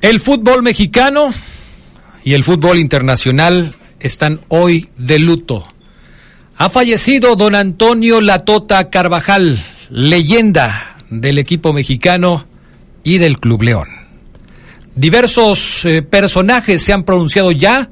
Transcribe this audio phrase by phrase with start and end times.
[0.00, 1.30] El fútbol mexicano
[2.24, 5.68] y el fútbol internacional están hoy de luto.
[6.56, 12.46] Ha fallecido don Antonio Latota Carvajal, leyenda del equipo mexicano
[13.04, 13.88] y del Club León.
[14.94, 17.90] Diversos eh, personajes se han pronunciado ya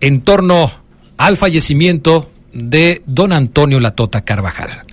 [0.00, 0.70] en torno
[1.16, 4.84] al fallecimiento de don Antonio Latota Carvajal.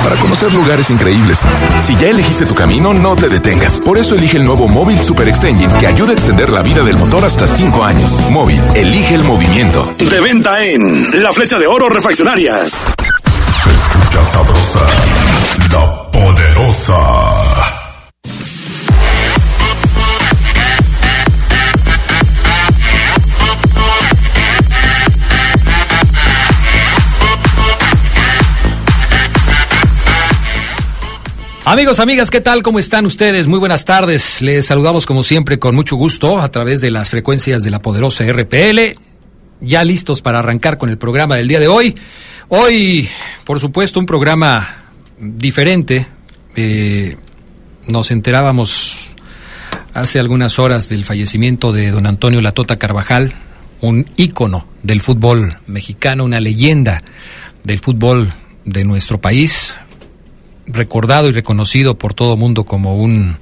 [0.06, 1.40] Para conocer lugares increíbles.
[1.82, 3.82] Si ya elegiste tu camino, no te detengas.
[3.82, 6.96] Por eso elige el nuevo Móvil Super Extension que ayuda a extender la vida del
[6.96, 8.12] motor hasta 5 años.
[8.30, 9.92] Móvil, elige el movimiento.
[9.98, 12.86] De venta en La Flecha de Oro Refaccionarias.
[13.64, 14.80] Se escucha sabrosa,
[15.72, 17.55] la poderosa.
[31.68, 32.62] Amigos, amigas, ¿qué tal?
[32.62, 33.48] ¿Cómo están ustedes?
[33.48, 34.40] Muy buenas tardes.
[34.44, 38.24] Les saludamos como siempre con mucho gusto a través de las frecuencias de la poderosa
[38.24, 38.96] RPL.
[39.62, 41.96] Ya listos para arrancar con el programa del día de hoy.
[42.50, 43.10] Hoy,
[43.46, 46.06] por supuesto, un programa diferente.
[46.56, 47.18] Eh,
[47.88, 49.10] nos enterábamos
[49.96, 53.34] hace algunas horas del fallecimiento de don Antonio Latota Carvajal,
[53.82, 57.02] un ícono del fútbol mexicano, una leyenda
[57.64, 58.32] del fútbol
[58.66, 59.74] de nuestro país,
[60.68, 63.38] recordado y reconocido por todo mundo como un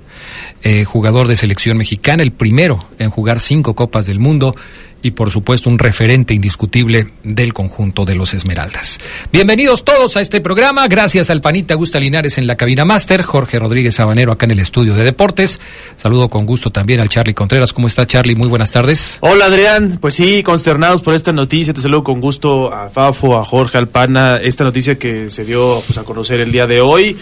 [0.61, 4.55] eh, jugador de selección mexicana, el primero en jugar cinco Copas del Mundo
[5.03, 8.99] y por supuesto un referente indiscutible del conjunto de los Esmeraldas.
[9.31, 13.59] Bienvenidos todos a este programa, gracias al panita Gusta Linares en la cabina máster, Jorge
[13.59, 15.59] Rodríguez Sabanero acá en el estudio de deportes.
[15.97, 17.73] Saludo con gusto también al Charlie Contreras.
[17.73, 18.35] ¿Cómo está Charlie?
[18.35, 19.17] Muy buenas tardes.
[19.19, 23.43] Hola Adrián, pues sí, consternados por esta noticia, te saludo con gusto a Fafo, a
[23.43, 27.17] Jorge, al Pana, esta noticia que se dio pues, a conocer el día de hoy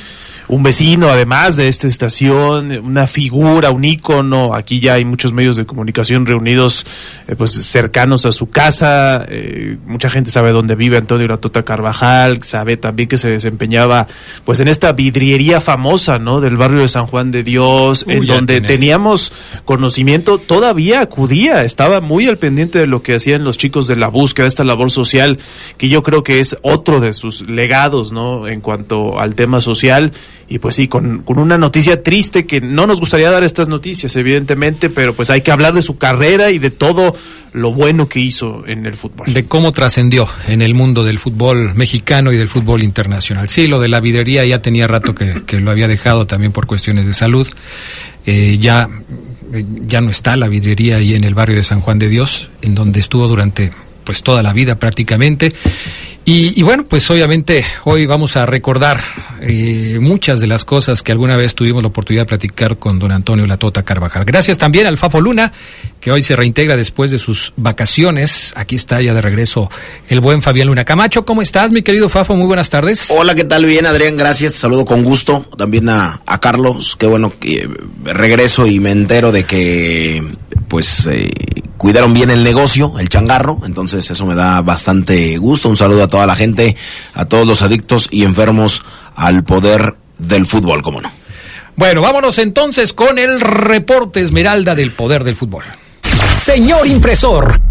[0.48, 4.54] un vecino además de esta estación, una figura, un ícono.
[4.54, 6.86] Aquí ya hay muchos medios de comunicación reunidos
[7.28, 9.26] eh, pues cercanos a su casa.
[9.30, 14.08] Eh, mucha gente sabe dónde vive Antonio Latota Carvajal, sabe también que se desempeñaba
[14.44, 16.42] pues en esta vidriería famosa, ¿no?
[16.42, 19.34] Del barrio de San Juan de Dios, Uy, en donde teníamos
[19.66, 24.08] conocimiento, todavía acudía, estaba muy al pendiente de lo que hacían los chicos de la
[24.08, 25.38] búsqueda, esta labor social,
[25.78, 28.48] que yo creo que es otro de sus legados, ¿no?
[28.48, 30.12] En cuanto al tema social.
[30.50, 34.16] Y pues sí, con, con una noticia triste que no nos gustaría dar estas noticias,
[34.16, 37.16] evidentemente, pero pues hay que hablar de su carrera y de todo
[37.54, 39.34] lo bueno que hizo en el fútbol.
[39.34, 43.50] de cómo trascendió en el mundo del fútbol mexicano y del fútbol internacional.
[43.50, 46.68] Sí, lo de la vidrería ya tenía rato que, que lo había dejado también por
[46.68, 47.48] cuestiones de salud.
[48.26, 48.88] Eh, ya,
[49.54, 52.50] eh, ya no está la vidrería ahí en el barrio de San Juan de Dios,
[52.62, 53.72] en donde estuvo durante
[54.04, 55.54] pues toda la vida prácticamente.
[56.24, 59.02] Y, y, bueno, pues obviamente hoy vamos a recordar
[59.42, 63.12] eh, muchas de las cosas que alguna vez tuvimos la oportunidad de platicar con don
[63.12, 64.24] Antonio Latota Carvajal.
[64.24, 65.52] Gracias también al Fafo Luna,
[66.00, 68.54] que hoy se reintegra después de sus vacaciones.
[68.56, 69.68] Aquí está ya de regreso
[70.10, 71.26] el buen Fabián Luna Camacho.
[71.26, 72.36] ¿Cómo estás, mi querido Fafo?
[72.36, 73.08] Muy buenas tardes.
[73.10, 73.66] Hola, ¿qué tal?
[73.66, 74.54] Bien, Adrián, gracias.
[74.54, 75.48] Saludo con gusto.
[75.58, 76.96] También a, a Carlos.
[77.00, 77.68] Qué bueno que
[78.04, 80.24] regreso y me entero de que
[80.68, 81.32] pues eh,
[81.82, 85.68] cuidaron bien el negocio, el changarro, entonces eso me da bastante gusto.
[85.68, 86.78] Un saludo a toda la gente,
[87.16, 88.84] a todos los adictos y enfermos
[89.16, 91.12] al poder del fútbol, como no.
[91.76, 95.64] Bueno, vámonos entonces con el reporte Esmeralda del poder del fútbol.
[96.44, 97.71] Señor impresor.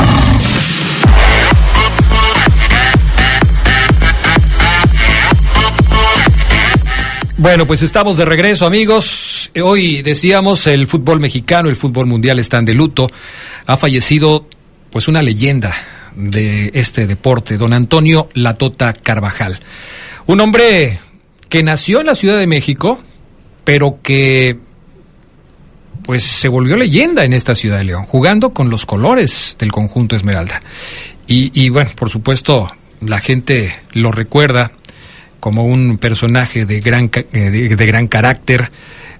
[7.41, 9.49] Bueno, pues estamos de regreso, amigos.
[9.63, 13.07] Hoy decíamos el fútbol mexicano, el fútbol mundial están de luto.
[13.65, 14.45] Ha fallecido,
[14.91, 15.75] pues, una leyenda
[16.15, 19.59] de este deporte, don Antonio Latota Carvajal.
[20.27, 20.99] Un hombre
[21.49, 22.99] que nació en la Ciudad de México,
[23.63, 24.59] pero que,
[26.03, 30.15] pues, se volvió leyenda en esta ciudad de León, jugando con los colores del conjunto
[30.15, 30.61] Esmeralda.
[31.25, 34.73] Y, y bueno, por supuesto, la gente lo recuerda
[35.41, 38.71] como un personaje de gran, de, de, gran carácter,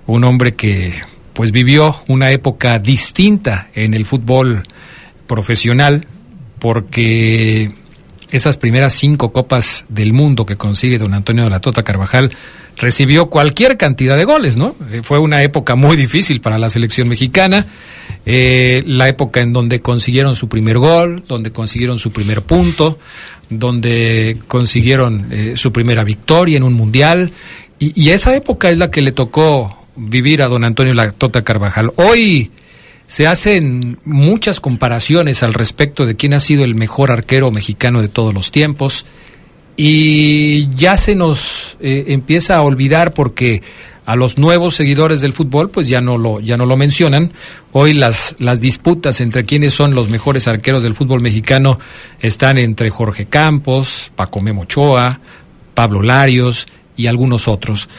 [0.08, 1.02] un hombre que
[1.34, 4.64] pues vivió una época distinta en el fútbol
[5.28, 6.06] profesional,
[6.60, 7.72] porque
[8.32, 12.32] esas primeras cinco copas del mundo que consigue don Antonio de la Tota Carvajal
[12.78, 14.76] recibió cualquier cantidad de goles, ¿no?
[15.04, 17.68] Fue una época muy difícil para la selección mexicana,
[18.26, 23.00] eh, la época en donde consiguieron su primer gol, donde consiguieron su primer punto,
[23.50, 27.32] donde consiguieron eh, su primera victoria en un mundial,
[27.84, 31.92] y, esa época es la que le tocó vivir a don Antonio La Tota Carvajal.
[31.96, 32.52] Hoy
[33.08, 38.08] se hacen muchas comparaciones al respecto de quién ha sido el mejor arquero mexicano de
[38.08, 39.08] todos los tiempos,
[39.78, 43.62] y ya se nos eh, empieza a olvidar porque
[44.06, 47.32] a los nuevos seguidores del fútbol pues ya no lo ya no lo mencionan.
[47.72, 51.80] Hoy las las disputas entre quiénes son los mejores arqueros del fútbol mexicano
[52.20, 55.20] están entre Jorge Campos Paco Memochoa
[55.74, 57.90] Pablo Larios y algunos otros.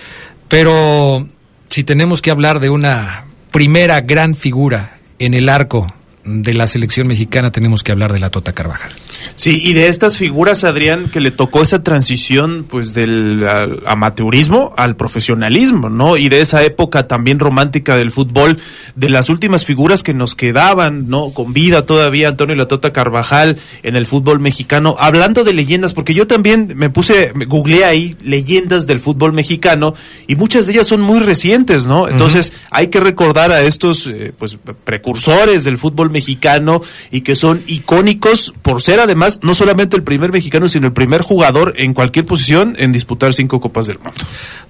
[0.49, 1.27] Pero
[1.69, 5.87] si tenemos que hablar de una primera gran figura en el arco
[6.25, 8.93] de la selección mexicana tenemos que hablar de la Tota Carvajal.
[9.35, 13.45] Sí, y de estas figuras, Adrián, que le tocó esa transición pues del
[13.87, 16.17] amateurismo al profesionalismo, ¿no?
[16.17, 18.59] Y de esa época también romántica del fútbol,
[18.95, 21.31] de las últimas figuras que nos quedaban, ¿no?
[21.31, 24.97] Con vida todavía, Antonio La Tota Carvajal en el fútbol mexicano.
[25.01, 29.95] Hablando de leyendas, porque yo también me puse, me googleé ahí leyendas del fútbol mexicano
[30.29, 32.09] y muchas de ellas son muy recientes, ¿no?
[32.09, 32.69] Entonces uh -huh.
[32.71, 38.55] hay que recordar a estos eh, pues precursores del fútbol mexicano y que son icónicos
[38.62, 42.75] por ser además no solamente el primer mexicano, sino el primer jugador en cualquier posición
[42.79, 44.14] en disputar cinco Copas del Mundo.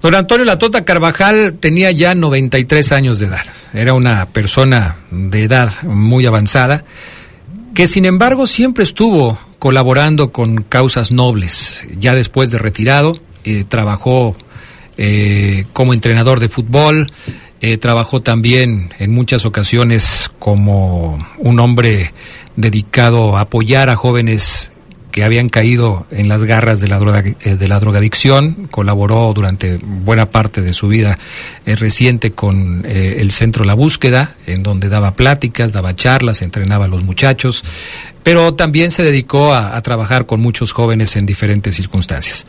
[0.01, 3.45] Don Antonio Latota Carvajal tenía ya 93 años de edad.
[3.73, 6.83] Era una persona de edad muy avanzada
[7.73, 11.85] que sin embargo siempre estuvo colaborando con causas nobles.
[11.99, 14.35] Ya después de retirado, eh, trabajó
[14.97, 17.11] eh, como entrenador de fútbol,
[17.63, 22.11] eh, trabajó también en muchas ocasiones como un hombre
[22.57, 24.73] dedicado a apoyar a jóvenes
[25.13, 29.77] que habían caído en las garras de la, droga, eh, de la drogadicción, colaboró durante
[29.77, 31.17] buena parte de su vida
[31.65, 36.85] eh, reciente con eh, el Centro La Búsqueda, en donde daba pláticas, daba charlas, entrenaba
[36.85, 37.63] a los muchachos,
[38.23, 42.45] pero también se dedicó a, a trabajar con muchos jóvenes en diferentes circunstancias.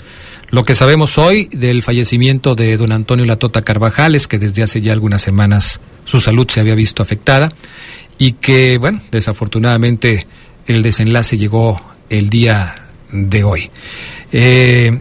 [0.54, 4.80] Lo que sabemos hoy del fallecimiento de don Antonio Latota Carvajal es que desde hace
[4.80, 7.49] ya algunas semanas su salud se había visto afectada
[8.18, 10.28] y que, bueno, desafortunadamente
[10.68, 12.76] el desenlace llegó el día
[13.11, 13.68] de hoy.
[14.30, 14.96] Eh,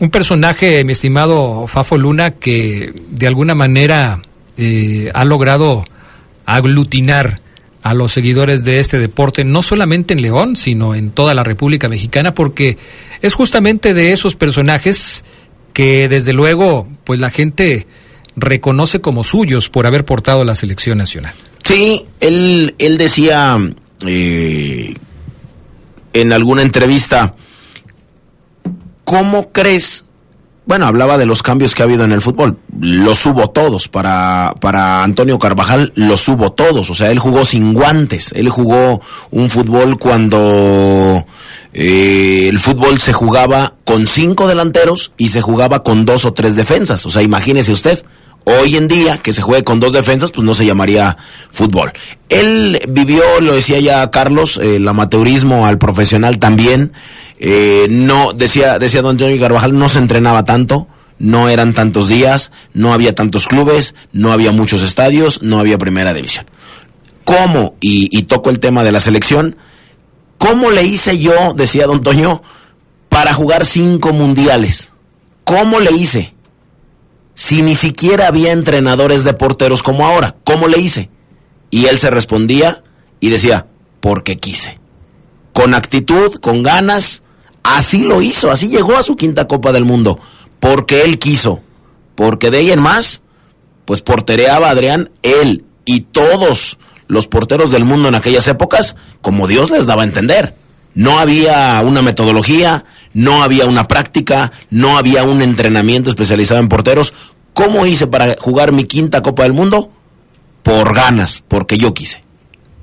[0.00, 4.20] un personaje, mi estimado Fafo Luna, que de alguna manera
[4.56, 5.84] eh, ha logrado
[6.44, 7.40] aglutinar
[7.88, 11.88] a los seguidores de este deporte, no solamente en León, sino en toda la República
[11.88, 12.76] Mexicana, porque
[13.22, 15.24] es justamente de esos personajes
[15.72, 17.86] que desde luego pues la gente
[18.36, 21.32] reconoce como suyos por haber portado la selección nacional.
[21.64, 23.56] Sí, él, él decía
[24.06, 24.94] eh,
[26.12, 27.34] en alguna entrevista
[29.04, 30.04] ¿cómo crees?
[30.68, 32.58] Bueno, hablaba de los cambios que ha habido en el fútbol.
[32.78, 33.88] Los hubo todos.
[33.88, 36.90] Para, para Antonio Carvajal los hubo todos.
[36.90, 38.32] O sea, él jugó sin guantes.
[38.36, 41.24] Él jugó un fútbol cuando
[41.72, 46.54] eh, el fútbol se jugaba con cinco delanteros y se jugaba con dos o tres
[46.54, 47.06] defensas.
[47.06, 48.04] O sea, imagínese usted.
[48.44, 51.16] Hoy en día, que se juegue con dos defensas, pues no se llamaría
[51.50, 51.92] fútbol.
[52.28, 56.92] Él vivió, lo decía ya Carlos, el amateurismo al profesional también.
[57.38, 62.52] Eh, no, decía, decía don Antonio Carvajal, no se entrenaba tanto, no eran tantos días,
[62.74, 66.46] no había tantos clubes, no había muchos estadios, no había primera división.
[67.24, 67.76] ¿Cómo?
[67.80, 69.56] Y, y toco el tema de la selección.
[70.38, 72.42] ¿Cómo le hice yo, decía don Toño,
[73.08, 74.92] para jugar cinco mundiales?
[75.44, 76.34] ¿Cómo le hice?
[77.38, 80.34] si ni siquiera había entrenadores de porteros como ahora?
[80.42, 81.08] ¿Cómo le hice?
[81.70, 82.82] Y él se respondía
[83.20, 83.68] y decía,
[84.00, 84.80] porque quise.
[85.52, 87.22] Con actitud, con ganas,
[87.76, 90.18] así lo hizo, así llegó a su quinta Copa del Mundo,
[90.60, 91.60] porque él quiso,
[92.14, 93.22] porque de ahí en más,
[93.84, 99.70] pues portereaba Adrián él y todos los porteros del mundo en aquellas épocas, como Dios
[99.70, 100.54] les daba a entender.
[100.94, 102.84] No había una metodología,
[103.14, 107.14] no había una práctica, no había un entrenamiento especializado en porteros.
[107.54, 109.90] ¿Cómo hice para jugar mi quinta Copa del Mundo?
[110.62, 112.22] Por ganas, porque yo quise.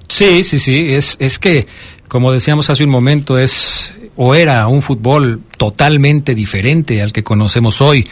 [0.08, 1.68] Sí, sí, sí, es, es que,
[2.08, 7.82] como decíamos hace un momento, es o era un fútbol totalmente diferente al que conocemos
[7.82, 8.08] hoy.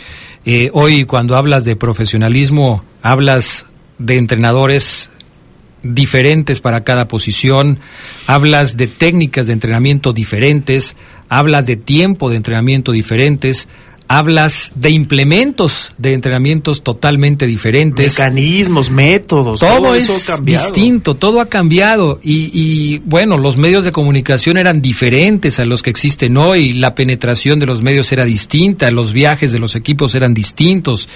[0.45, 3.65] Eh, hoy cuando hablas de profesionalismo, hablas
[3.97, 5.09] de entrenadores
[5.83, 7.79] diferentes para cada posición,
[8.27, 10.95] hablas de técnicas de entrenamiento diferentes,
[11.29, 13.67] hablas de tiempo de entrenamiento diferentes,
[14.07, 18.19] hablas de implementos de entrenamientos totalmente diferentes.
[18.19, 19.59] Mecanismos, métodos.
[19.59, 22.19] Todo, es distinto, todo ha cambiado.
[22.21, 26.95] Y, y, bueno, los medios de comunicación eran diferentes a los que existen hoy, la
[26.95, 31.09] penetración de los medios era distinta, los viajes de los equipos eran distintos,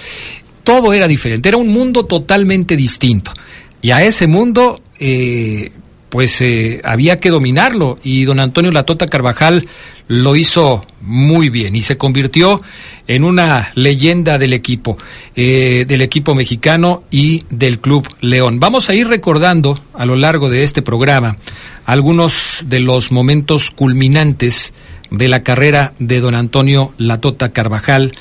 [0.64, 3.32] todo era diferente, era un mundo totalmente distinto.
[3.80, 5.70] Y a ese mundo, eh,
[6.08, 9.66] pues eh, había que dominarlo y don Antonio Latota Carvajal
[10.08, 12.62] lo hizo muy bien y se convirtió
[13.06, 14.96] en una leyenda del equipo,
[15.36, 18.58] eh, del equipo mexicano y del Club León.
[18.58, 21.36] Vamos a ir recordando a lo largo de este programa
[21.84, 24.72] algunos de los momentos culminantes
[25.10, 28.12] de la carrera de don Antonio Latota Carvajal,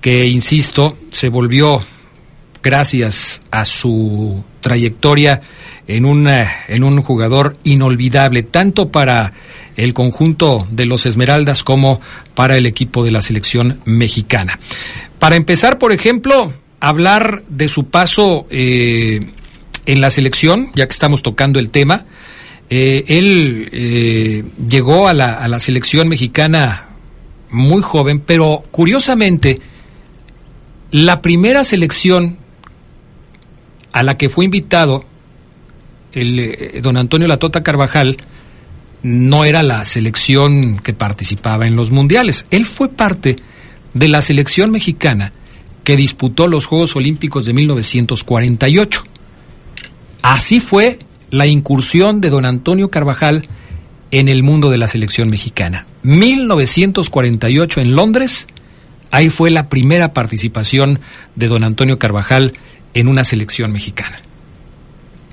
[0.00, 1.80] que, insisto, se volvió
[2.66, 5.40] gracias a su trayectoria
[5.86, 9.32] en un, eh, en un jugador inolvidable, tanto para
[9.76, 12.00] el conjunto de los Esmeraldas como
[12.34, 14.58] para el equipo de la selección mexicana.
[15.20, 19.30] Para empezar, por ejemplo, hablar de su paso eh,
[19.86, 22.04] en la selección, ya que estamos tocando el tema,
[22.68, 26.88] eh, él llegó a la, a la selección mexicana
[27.48, 29.60] muy joven, pero curiosamente,
[30.90, 32.38] la primera selección
[33.96, 35.06] a la que fue invitado
[36.12, 38.18] el eh, don Antonio Latota Carvajal
[39.02, 42.44] no era la selección que participaba en los mundiales.
[42.50, 43.36] Él fue parte
[43.94, 45.32] de la selección mexicana
[45.82, 49.02] que disputó los Juegos Olímpicos de 1948.
[50.20, 50.98] Así fue
[51.30, 53.46] la incursión de don Antonio Carvajal
[54.10, 55.86] en el mundo de la selección mexicana.
[56.02, 58.46] 1948 en Londres,
[59.10, 60.98] ahí fue la primera participación
[61.34, 62.52] de don Antonio Carvajal
[62.96, 64.18] en una selección mexicana.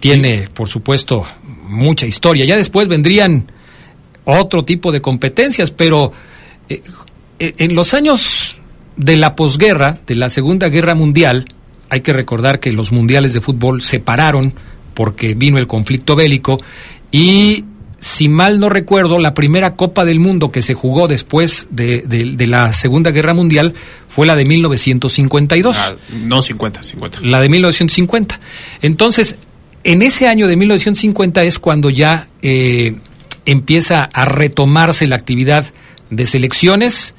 [0.02, 1.26] Tiene, por supuesto,
[1.64, 2.44] mucha historia.
[2.44, 3.50] Ya después vendrían
[4.26, 6.12] otro tipo de competencias, pero
[6.68, 6.84] eh,
[7.40, 8.60] eh, en los años
[8.98, 11.46] de la posguerra, de la Segunda Guerra Mundial,
[11.90, 14.54] hay que recordar que los mundiales de fútbol se pararon
[14.94, 16.60] porque vino el conflicto bélico
[17.14, 17.64] y
[18.04, 22.04] si mal no recuerdo, la primera Copa del Mundo que se jugó después de,
[22.48, 23.74] la Segunda Guerra Mundial
[24.10, 25.78] fue la de 1952.
[25.78, 27.22] Ah, no 50, 50.
[27.22, 28.42] La de 1950.
[28.82, 29.38] Entonces,
[29.86, 32.98] en ese año de 1950 es cuando ya eh,
[33.46, 35.66] empieza a retomarse la actividad
[36.10, 37.16] de selecciones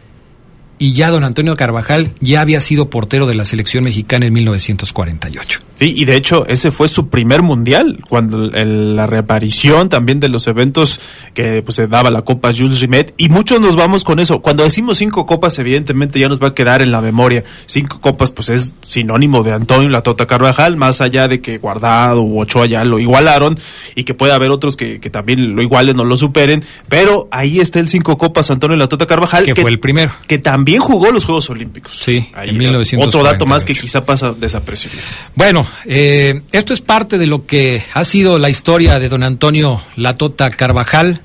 [0.79, 5.61] y ya don Antonio Carvajal ya había sido portero de la selección mexicana en 1948.
[5.79, 10.47] Sí, y de hecho ese fue su primer mundial, cuando la reaparición también de los
[10.47, 11.01] eventos
[11.33, 14.41] que pues, se daba la Copa Jules Rimet, y muchos nos vamos con eso.
[14.41, 17.45] Cuando decimos cinco copas, evidentemente ya nos va a quedar en la memoria.
[17.67, 22.23] Cinco copas, pues es sinónimo de Antonio La Tota Carvajal, más allá de que Guardado
[22.23, 23.59] u Ochoa ya lo igualaron,
[23.95, 27.61] y que puede haber otros que, que también lo igualen o lo superen, pero ahí
[27.61, 29.45] está el cinco copas Antonio La Tota Carvajal.
[29.45, 30.13] Que, fue el primero.
[30.27, 31.99] Que también jugó los Juegos Olímpicos.
[31.99, 33.07] Sí, en 1948.
[33.07, 35.03] Otro dato más que quizá pasa desapercibido.
[35.35, 39.81] Bueno, eh, esto es parte de lo que ha sido la historia de don Antonio
[39.97, 41.21] Latota Carvajal,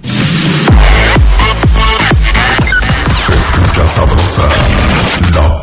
[3.93, 4.49] sabrosa,
[5.35, 5.62] la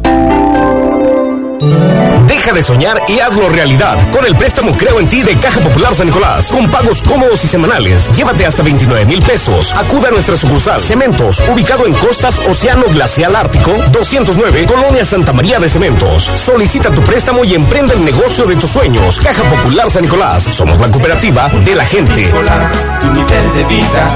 [2.27, 5.93] Deja de soñar y hazlo realidad con el préstamo Creo en ti de Caja Popular
[5.93, 6.51] San Nicolás.
[6.51, 8.09] Con pagos cómodos y semanales.
[8.15, 9.73] Llévate hasta 29 mil pesos.
[9.73, 15.59] Acuda a nuestra sucursal Cementos, ubicado en Costas Océano Glacial Ártico, 209, Colonia Santa María
[15.59, 16.31] de Cementos.
[16.35, 19.19] Solicita tu préstamo y emprende el negocio de tus sueños.
[19.19, 20.43] Caja Popular San Nicolás.
[20.43, 22.33] Somos la cooperativa de la gente.
[23.01, 24.11] tu nivel de vida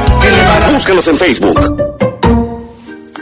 [0.71, 2.14] Búscanos en Facebook.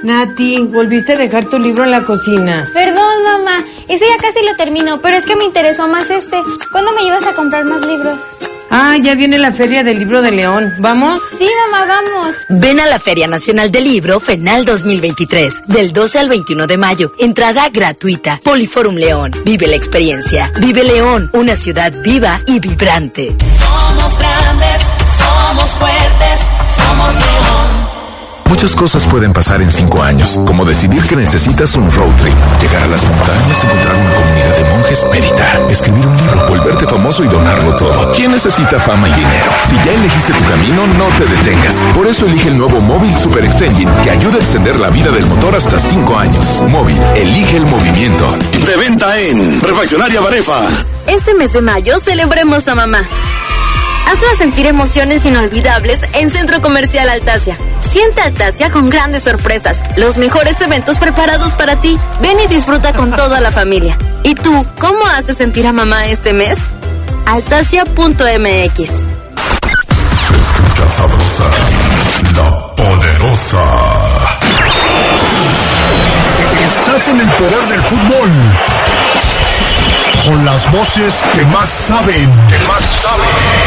[0.04, 2.68] Nati, volviste a dejar tu libro en la cocina.
[2.74, 3.58] Perdón, mamá.
[3.88, 6.42] Ese ya casi lo termino, pero es que me interesó más este.
[6.72, 8.18] ¿Cuándo me llevas a comprar más libros?
[8.70, 10.74] Ah, ya viene la Feria del Libro de León.
[10.80, 11.22] ¿Vamos?
[11.38, 12.36] Sí, mamá, vamos.
[12.50, 17.14] Ven a la Feria Nacional del Libro FENAL 2023, del 12 al 21 de mayo.
[17.20, 18.40] Entrada gratuita.
[18.44, 19.32] Poliforum León.
[19.46, 20.52] Vive la experiencia.
[20.60, 23.36] Vive León, una ciudad viva y vibrante.
[23.60, 24.82] Somos grandes,
[25.20, 26.33] somos fuertes.
[28.54, 32.84] Muchas cosas pueden pasar en cinco años, como decidir que necesitas un road trip, llegar
[32.84, 37.28] a las montañas, encontrar una comunidad de monjes, meditar, escribir un libro, volverte famoso y
[37.30, 38.12] donarlo todo.
[38.12, 39.52] ¿Quién necesita fama y dinero?
[39.68, 41.78] Si ya elegiste tu camino, no te detengas.
[41.96, 45.26] Por eso elige el nuevo Móvil Super Extension, que ayuda a extender la vida del
[45.26, 46.64] motor hasta cinco años.
[46.70, 48.38] Móvil, elige el movimiento.
[48.68, 50.60] De venta en Refaccionaria Barefa.
[51.08, 53.10] Este mes de mayo celebremos a mamá.
[54.06, 57.58] Hazla sentir emociones inolvidables en Centro Comercial Altasia.
[57.80, 61.98] Siente Altasia con grandes sorpresas, los mejores eventos preparados para ti.
[62.22, 63.98] Ven y disfruta con toda la familia.
[64.24, 66.58] ¿Y tú, cómo haces sentir a mamá este mes?
[67.26, 68.80] Altasia.mx.
[68.80, 71.50] escucha sabrosa,
[72.36, 73.64] la poderosa.
[76.66, 78.32] Estás en el poder del fútbol.
[80.26, 82.30] Con las voces que más saben.
[82.50, 83.63] Que más saben.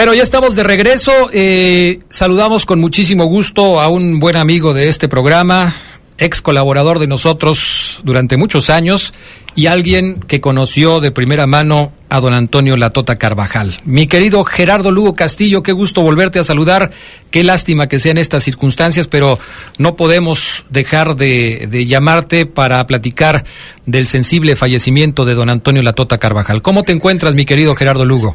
[0.00, 1.12] Bueno, ya estamos de regreso.
[1.30, 5.76] Eh, saludamos con muchísimo gusto a un buen amigo de este programa,
[6.16, 9.12] ex colaborador de nosotros durante muchos años
[9.54, 13.76] y alguien que conoció de primera mano a don Antonio Latota Carvajal.
[13.84, 16.92] Mi querido Gerardo Lugo Castillo, qué gusto volverte a saludar.
[17.30, 19.38] Qué lástima que sean estas circunstancias, pero
[19.76, 23.44] no podemos dejar de, de llamarte para platicar
[23.84, 26.62] del sensible fallecimiento de don Antonio Latota Carvajal.
[26.62, 28.32] ¿Cómo te encuentras, mi querido Gerardo Lugo?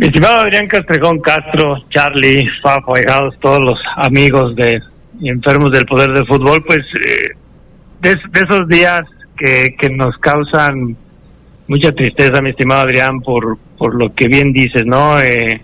[0.00, 4.80] Mi estimado Adrián Castrejón Castro, Charlie, Fafo, Allegados, todos los amigos de
[5.20, 7.36] enfermos del poder del fútbol, pues eh,
[8.00, 9.02] de, esos días
[9.36, 10.96] que, que nos causan
[11.68, 15.20] mucha tristeza, mi estimado Adrián, por, por lo que bien dices, ¿no?
[15.20, 15.60] Eh,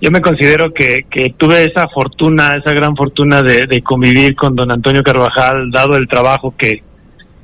[0.00, 4.56] yo me considero que, que tuve esa fortuna, esa gran fortuna de, de, convivir con
[4.56, 6.82] don Antonio Carvajal, dado el trabajo que,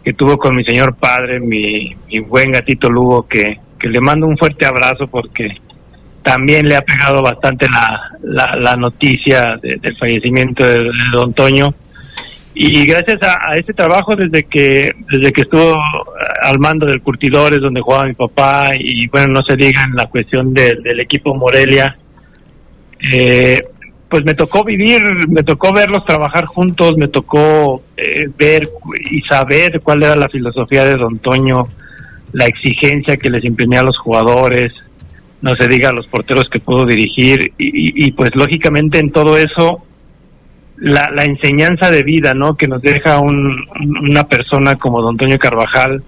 [0.02, 4.26] que tuvo con mi señor padre, mi, mi buen gatito Lugo, que, que le mando
[4.26, 5.46] un fuerte abrazo porque
[6.22, 7.66] también le ha pegado bastante
[8.22, 10.78] la, la, noticia del fallecimiento de,
[11.14, 11.68] don Toño.
[12.54, 15.76] Y gracias a, ese trabajo desde que desde que estuvo
[16.42, 20.06] al mando del Curtidores donde jugaba mi papá y bueno no se diga en la
[20.06, 21.96] cuestión del equipo Morelia
[23.12, 23.60] eh,
[24.08, 28.68] pues me tocó vivir me tocó verlos trabajar juntos me tocó eh, ver
[29.08, 31.62] y saber cuál era la filosofía de don Toño
[32.32, 34.72] la exigencia que les imprimía a los jugadores
[35.40, 37.52] no se diga a los porteros que puedo dirigir.
[37.58, 39.84] Y, pues lógicamente en todo eso
[40.76, 43.56] la, la, enseñanza de vida no que nos deja un,
[44.02, 46.02] una persona como don Antonio Carvajal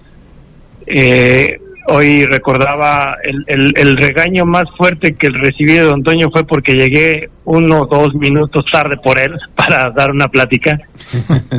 [0.87, 1.59] eh,
[1.91, 6.73] hoy recordaba el, el, el regaño más fuerte que recibí de Don Toño fue porque
[6.73, 10.79] llegué uno o dos minutos tarde por él para dar una plática.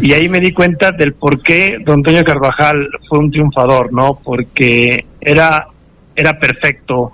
[0.02, 4.20] Y ahí me di cuenta del por qué Don Toño Carvajal fue un triunfador, ¿no?
[4.24, 5.68] Porque era,
[6.16, 7.14] era perfecto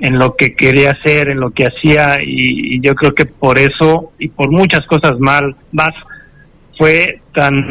[0.00, 4.12] en lo que quería hacer, en lo que hacía y, yo creo que por eso
[4.18, 5.94] y por muchas cosas mal, más
[6.76, 7.66] fue tan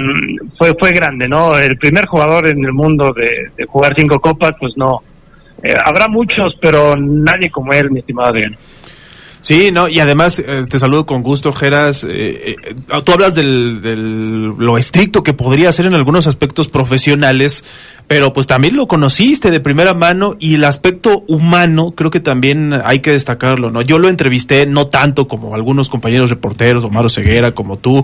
[0.57, 4.53] fue fue grande no el primer jugador en el mundo de, de jugar cinco copas
[4.59, 5.01] pues no.
[5.63, 8.55] Eh, habrá muchos pero nadie como él mi estimado Adrián
[9.47, 12.03] Sí, no, y además eh, te saludo con gusto, Geras.
[12.03, 12.09] eh,
[12.49, 12.55] eh,
[13.05, 17.63] tú hablas del, lo estricto que podría ser en algunos aspectos profesionales,
[18.07, 22.73] pero pues también lo conociste de primera mano y el aspecto humano creo que también
[22.83, 23.81] hay que destacarlo, ¿no?
[23.81, 28.03] Yo lo entrevisté no tanto como algunos compañeros reporteros, Omar Ceguera, como tú,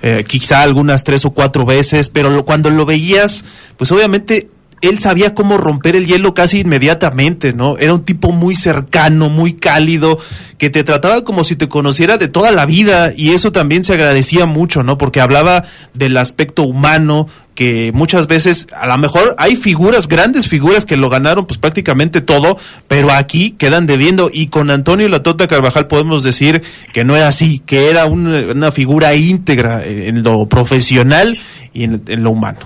[0.00, 3.44] eh, quizá algunas tres o cuatro veces, pero lo- cuando lo veías,
[3.76, 4.48] pues obviamente
[4.86, 7.76] él sabía cómo romper el hielo casi inmediatamente, ¿no?
[7.78, 10.18] Era un tipo muy cercano, muy cálido,
[10.58, 13.92] que te trataba como si te conociera de toda la vida y eso también se
[13.94, 14.98] agradecía mucho, ¿no?
[14.98, 20.84] Porque hablaba del aspecto humano que muchas veces a lo mejor hay figuras, grandes figuras
[20.84, 25.86] que lo ganaron pues prácticamente todo, pero aquí quedan debiendo y con Antonio Latota Carvajal
[25.86, 31.38] podemos decir que no era así, que era una, figura íntegra en lo profesional
[31.72, 32.58] y en- en lo humano.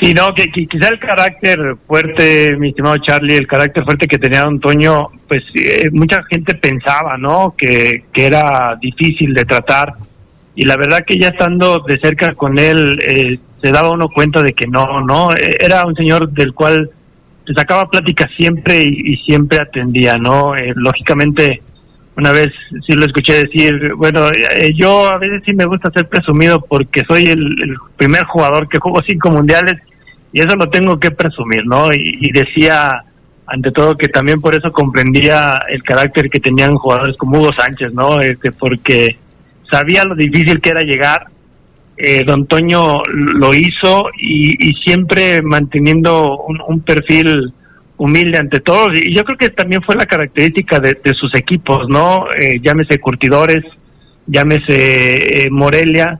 [0.00, 4.42] Sí, no, que, quizá el carácter fuerte, mi estimado Charlie, el carácter fuerte que tenía
[4.42, 7.54] Don Toño, pues eh, mucha gente pensaba, ¿no?
[7.56, 9.92] Que, que era difícil de tratar.
[10.54, 14.40] Y la verdad que ya estando de cerca con él, eh, se daba uno cuenta
[14.40, 15.32] de que no, ¿no?
[15.32, 16.90] Eh, Era un señor del cual
[17.46, 20.56] se sacaba plática siempre y, y siempre atendía, ¿no?
[20.56, 21.60] Eh, lógicamente,
[22.16, 22.48] una vez
[22.86, 27.02] sí lo escuché decir, bueno, eh, yo a veces sí me gusta ser presumido porque
[27.06, 29.74] soy el, el primer jugador que jugó cinco mundiales
[30.32, 31.92] y eso lo tengo que presumir, ¿no?
[31.92, 33.04] Y, decía,
[33.46, 37.92] ante todo, que también por eso comprendía el carácter que tenían jugadores como Hugo Sánchez,
[37.92, 38.20] ¿no?
[38.20, 39.16] Este, porque
[39.70, 41.26] sabía lo difícil que era llegar.
[41.96, 47.52] Eh, don Toño lo hizo y, y siempre manteniendo un, perfil
[47.98, 48.88] humilde ante todos.
[48.94, 52.26] Y yo creo que también fue la característica de, de sus equipos, ¿no?
[52.38, 53.64] Eh, llámese Curtidores,
[54.26, 56.18] llámese eh, Morelia,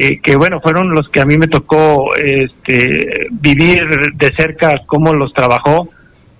[0.00, 3.82] eh, que bueno, fueron los que a mí me tocó este, vivir
[4.14, 5.88] de cerca cómo los trabajó.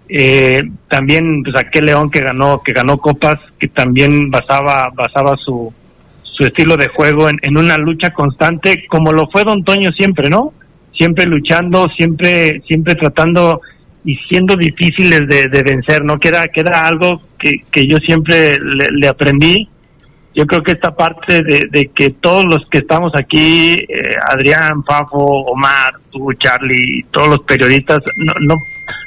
[0.09, 5.71] Eh, también pues aquel León que ganó que ganó copas que también basaba basaba su
[6.23, 10.31] su estilo de juego en, en una lucha constante como lo fue Don Toño siempre
[10.31, 10.55] no
[10.97, 13.61] siempre luchando siempre siempre tratando
[14.03, 17.99] y siendo difíciles de, de vencer no que era que era algo que, que yo
[17.99, 19.69] siempre le aprendí
[20.39, 25.19] yo creo que esta parte de, que todos los que estamos aquí, eh, Adrián, Fafo,
[25.19, 28.55] Omar, tú, Charlie, todos los periodistas, no, no,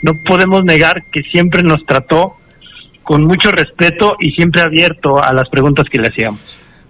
[0.02, 2.36] no podemos negar que siempre nos trató
[3.02, 6.42] con mucho respeto y siempre abierto a las preguntas que le hacíamos.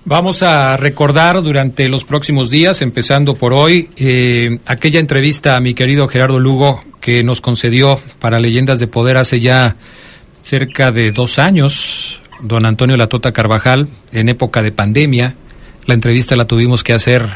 [0.06, 5.76] Vamos a recordar durante los próximos días, empezando por hoy, eh, aquella entrevista a mi
[5.76, 9.76] querido Gerardo Lugo que nos concedió para Leyendas de Poder hace ya
[10.42, 15.36] cerca de dos años, don Antonio Latota Carvajal, en época de pandemia.
[15.86, 17.28] La entrevista la tuvimos que hacer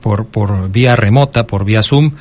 [0.00, 2.12] por, por vía remota, por vía Zoom,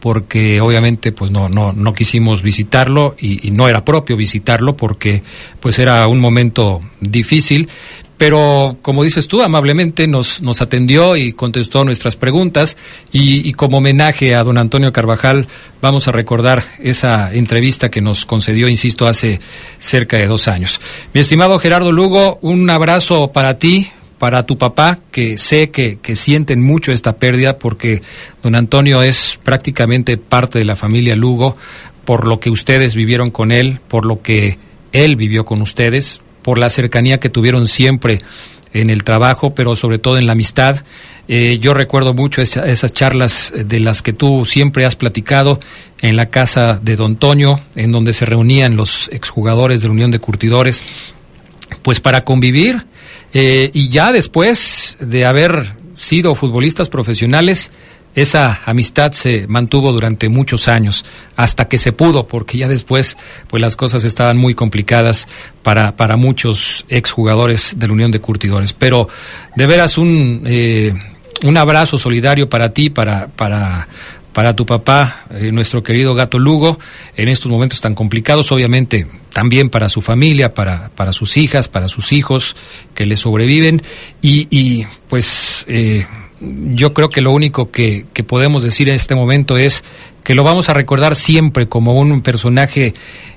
[0.00, 5.22] porque obviamente pues no, no, no quisimos visitarlo y, y no era propio visitarlo porque
[5.58, 7.68] pues era un momento difícil
[8.16, 12.76] pero como dices tú, amablemente nos, nos atendió y contestó nuestras preguntas
[13.12, 15.46] y, como homenaje a don Antonio Carvajal
[15.82, 19.40] vamos a recordar esa entrevista que nos concedió, insisto, hace
[19.78, 20.80] cerca de dos años.
[21.12, 26.16] Mi estimado Gerardo Lugo, un abrazo para ti, para tu papá, que sé que, que
[26.16, 28.00] sienten mucho esta pérdida porque
[28.42, 31.56] don Antonio es prácticamente parte de la familia Lugo,
[32.06, 34.58] por lo que ustedes vivieron con él, por lo que
[34.92, 38.20] él vivió con ustedes, por la cercanía que tuvieron siempre
[38.72, 40.84] en el trabajo, pero sobre todo en la amistad.
[41.26, 45.58] Eh, yo recuerdo mucho esa, esas charlas de las que tú siempre has platicado
[46.02, 50.12] en la casa de Don Toño, en donde se reunían los exjugadores de la Unión
[50.12, 50.84] de Curtidores,
[51.82, 52.86] pues para convivir.
[53.34, 57.72] Eh, y ya después de haber sido futbolistas profesionales,
[58.16, 61.04] esa amistad se mantuvo durante muchos años,
[61.36, 65.28] hasta que se pudo, porque ya después, pues las cosas estaban muy complicadas
[65.62, 68.72] para, para muchos exjugadores de la Unión de Curtidores.
[68.72, 69.08] Pero
[69.54, 70.94] de veras un, eh,
[71.44, 73.86] un abrazo solidario para ti, para, para,
[74.32, 76.78] para tu papá, eh, nuestro querido gato Lugo,
[77.16, 81.88] en estos momentos tan complicados, obviamente también para su familia, para, para sus hijas, para
[81.88, 82.56] sus hijos
[82.94, 83.82] que le sobreviven
[84.22, 86.06] y, y pues eh,
[86.40, 89.84] yo creo que lo único que, que podemos decir en este momento es
[90.22, 92.94] que lo vamos a recordar siempre como un personaje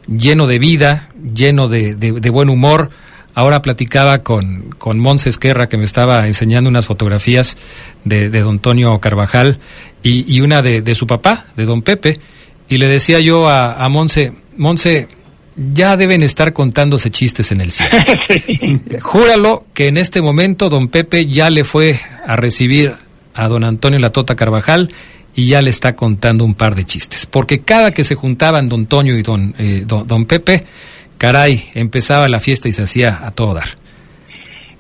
[0.08, 2.90] lleno de vida, lleno de, de, buen humor,
[3.36, 7.58] Ahora platicaba con, con Monse Esquerra, que me estaba enseñando unas fotografías
[8.04, 9.60] de, de don Antonio Carvajal
[10.04, 12.20] y, y una de, de, su papá, de don Pepe,
[12.68, 15.08] y le decía yo a, a Monse, Monse,
[15.74, 17.92] ya deben estar contándose chistes en el cielo.
[18.30, 18.80] sí.
[19.02, 22.94] Júralo que en este momento don Pepe ya le fue a recibir
[23.34, 24.90] a don Antonio Latota Carvajal
[25.36, 27.26] y ya le está contando un par de chistes.
[27.26, 30.64] Porque cada que se juntaban don Toño y don, eh, don, don Pepe,
[31.18, 33.70] caray, empezaba la fiesta y se hacía a todo dar.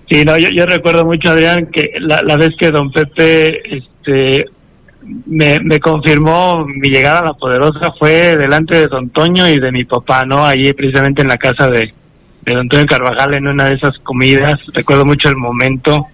[0.09, 4.45] Sí, no, yo, yo recuerdo mucho, Adrián, que la, la, vez que don Pepe este,
[5.25, 9.71] me, me confirmó mi llegada a la poderosa fue delante de don Toño y de
[9.71, 10.45] mi papá, ¿no?
[10.45, 11.93] Allí precisamente en la casa de,
[12.45, 14.59] don Toño Carvajal en una de esas comidas.
[14.73, 16.07] Recuerdo mucho el momento.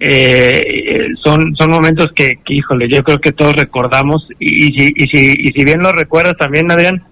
[0.00, 4.92] Eh, son son momentos que, que, híjole, yo creo que todos recordamos y, y, si,
[4.94, 7.02] y, si, y si bien lo recuerdas también, Adrián,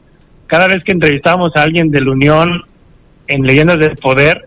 [0.47, 2.63] cada vez que entrevistábamos a alguien de la Unión
[3.27, 4.47] en Leyendas del Poder,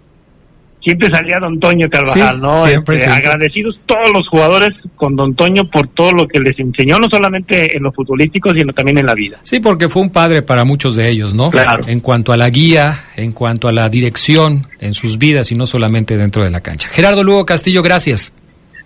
[0.83, 2.67] siempre salía Don Toño Carvajal, sí, ¿no?
[2.67, 3.29] Siempre, este, siempre.
[3.29, 7.75] Agradecidos todos los jugadores con Don Toño por todo lo que les enseñó, no solamente
[7.75, 9.39] en lo futbolístico, sino también en la vida.
[9.43, 11.49] Sí, porque fue un padre para muchos de ellos, ¿no?
[11.51, 11.83] Claro.
[11.87, 15.65] En cuanto a la guía, en cuanto a la dirección en sus vidas y no
[15.65, 16.89] solamente dentro de la cancha.
[16.89, 18.33] Gerardo Lugo Castillo, gracias.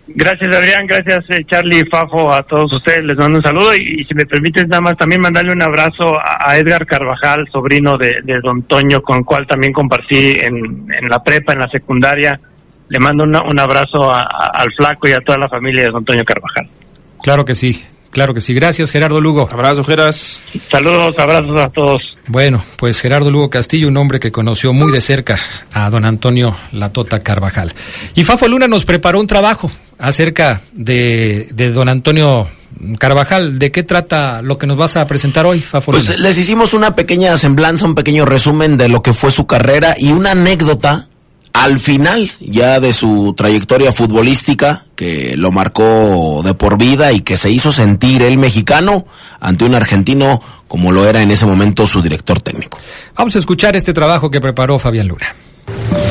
[0.06, 4.14] Gracias Adrián, gracias eh, Charlie Fafo, a todos ustedes les mando un saludo y, si
[4.14, 8.64] me permites nada más también mandarle un abrazo a, Edgar Carvajal, sobrino de, de, Don
[8.64, 12.38] Toño, con el cual también compartí en, la prepa, en la secundaria.
[12.90, 16.26] Le mando una, un abrazo al flaco y a toda la familia de Don Toño
[16.26, 16.68] Carvajal.
[17.22, 17.82] Claro que sí,
[18.14, 18.54] claro que sí.
[18.54, 19.50] Gracias Gerardo Lugo.
[19.52, 20.42] Abrazo Geras.
[20.72, 22.02] Saludos, abrazos a todos.
[22.28, 25.38] Bueno, pues Gerardo Lugo Castillo, un hombre que conoció muy de cerca
[25.74, 27.74] a don Antonio Latota Carvajal.
[28.16, 32.48] Y Fafo Luna nos preparó un trabajo acerca de, de don Antonio
[32.98, 33.60] Carvajal.
[33.60, 36.04] ¿De qué trata lo que nos vas a presentar hoy, Fafo Luna?
[36.06, 39.96] Pues les hicimos una pequeña semblanza, un pequeño resumen de lo que fue su carrera
[39.98, 41.08] y una anécdota
[41.54, 47.38] al final ya de su trayectoria futbolística que lo marcó de por vida y que
[47.38, 49.06] se hizo sentir el mexicano
[49.40, 52.80] ante un argentino como lo era en ese momento su director técnico.
[53.16, 55.28] Vamos a escuchar este trabajo que preparó Fabián Luna.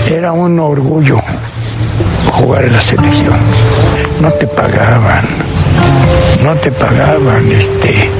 [0.08, 1.20] Era un orgullo
[2.30, 3.36] jugar en la selección.
[4.20, 5.26] No te pagaban,
[6.44, 8.10] no te pagaban este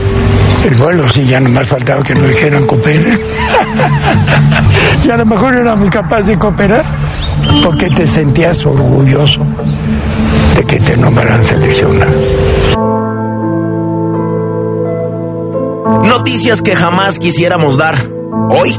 [0.65, 3.19] el vuelo, sí, ya nomás faltaba que nos dijeran cooperen.
[5.05, 6.85] y a lo mejor éramos capaces de cooperar
[7.65, 9.41] porque te sentías orgulloso
[10.57, 12.13] de que te nombraran seleccionado.
[16.05, 18.07] Noticias que jamás quisiéramos dar.
[18.51, 18.77] Hoy,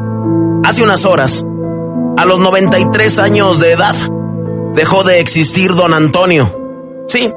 [0.65, 1.45] hace unas horas,
[2.17, 3.95] a los 93 años de edad,
[4.73, 6.59] dejó de existir don Antonio.
[7.07, 7.31] Sí,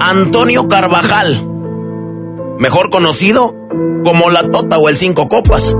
[0.00, 1.46] Antonio Carvajal,
[2.58, 3.54] mejor conocido
[4.04, 5.76] como la Tota o el Cinco Copas.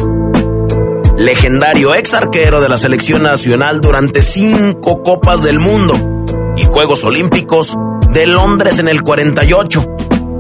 [1.19, 6.25] Legendario ex arquero de la selección nacional durante cinco Copas del Mundo
[6.59, 7.75] y Juegos Olímpicos
[8.13, 9.87] de Londres en el 48.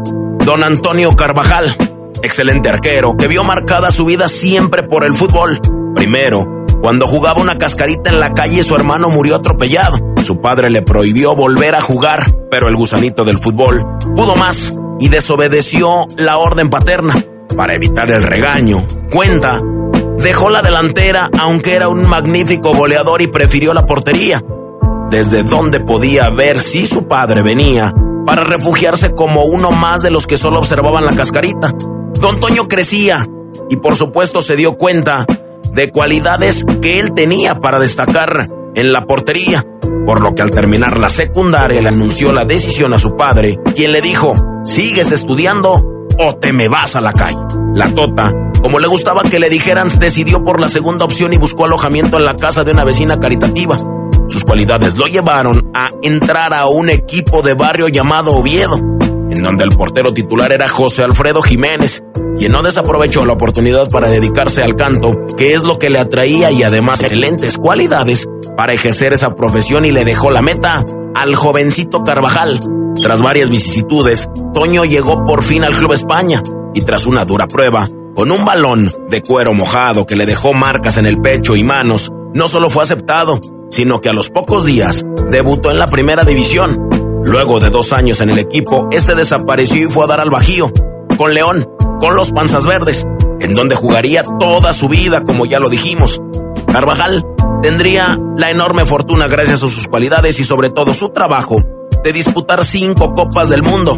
[0.46, 1.76] don Antonio Carvajal,
[2.24, 5.60] excelente arquero que vio marcada su vida siempre por el fútbol.
[5.94, 6.46] Primero,
[6.82, 9.98] cuando jugaba una cascarita en la calle su hermano murió atropellado.
[10.24, 15.10] Su padre le prohibió volver a jugar, pero el gusanito del fútbol pudo más y
[15.10, 17.14] desobedeció la orden paterna.
[17.56, 19.62] Para evitar el regaño, cuenta,
[20.18, 24.44] dejó la delantera aunque era un magnífico goleador y prefirió la portería.
[25.10, 27.94] Desde donde podía ver si su padre venía,
[28.26, 31.74] para refugiarse como uno más de los que solo observaban la cascarita.
[32.20, 33.26] Don Toño crecía
[33.70, 35.26] y por supuesto se dio cuenta
[35.74, 39.66] de cualidades que él tenía para destacar en la portería,
[40.06, 43.92] por lo que al terminar la secundaria le anunció la decisión a su padre, quien
[43.92, 45.74] le dijo, ¿sigues estudiando
[46.20, 47.40] o te me vas a la calle?
[47.74, 51.66] La tota, como le gustaba que le dijeran, decidió por la segunda opción y buscó
[51.66, 53.78] alojamiento en la casa de una vecina caritativa.
[54.28, 58.80] Sus cualidades lo llevaron a entrar a un equipo de barrio llamado Oviedo,
[59.36, 62.04] en donde el portero titular era José Alfredo Jiménez,
[62.38, 66.52] quien no desaprovechó la oportunidad para dedicarse al canto, que es lo que le atraía
[66.52, 70.84] y además excelentes cualidades para ejercer esa profesión y le dejó la meta
[71.16, 72.60] al jovencito Carvajal.
[73.02, 76.42] Tras varias vicisitudes, Toño llegó por fin al Club España
[76.74, 80.98] y tras una dura prueba, con un balón de cuero mojado que le dejó marcas
[80.98, 85.06] en el pecho y manos, no solo fue aceptado, sino que a los pocos días
[85.30, 86.95] debutó en la primera división.
[87.26, 90.72] Luego de dos años en el equipo, este desapareció y fue a dar al Bajío,
[91.18, 91.68] con León,
[92.00, 93.06] con los Panzas Verdes,
[93.40, 96.22] en donde jugaría toda su vida, como ya lo dijimos.
[96.72, 97.26] Carvajal
[97.62, 101.56] tendría la enorme fortuna gracias a sus cualidades y sobre todo su trabajo
[102.04, 103.98] de disputar cinco copas del mundo.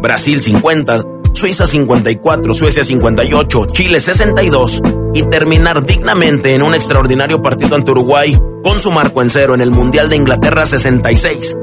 [0.00, 4.82] Brasil 50, Suiza 54, Suecia 58, Chile 62
[5.14, 9.60] y terminar dignamente en un extraordinario partido ante Uruguay con su marco en cero en
[9.60, 11.56] el Mundial de Inglaterra 66.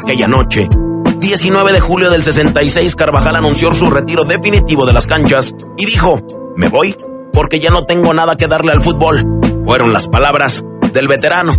[0.00, 0.68] Aquella noche,
[1.18, 6.20] 19 de julio del 66, Carvajal anunció su retiro definitivo de las canchas y dijo,
[6.56, 6.94] me voy
[7.32, 9.26] porque ya no tengo nada que darle al fútbol.
[9.64, 11.52] Fueron las palabras del veterano.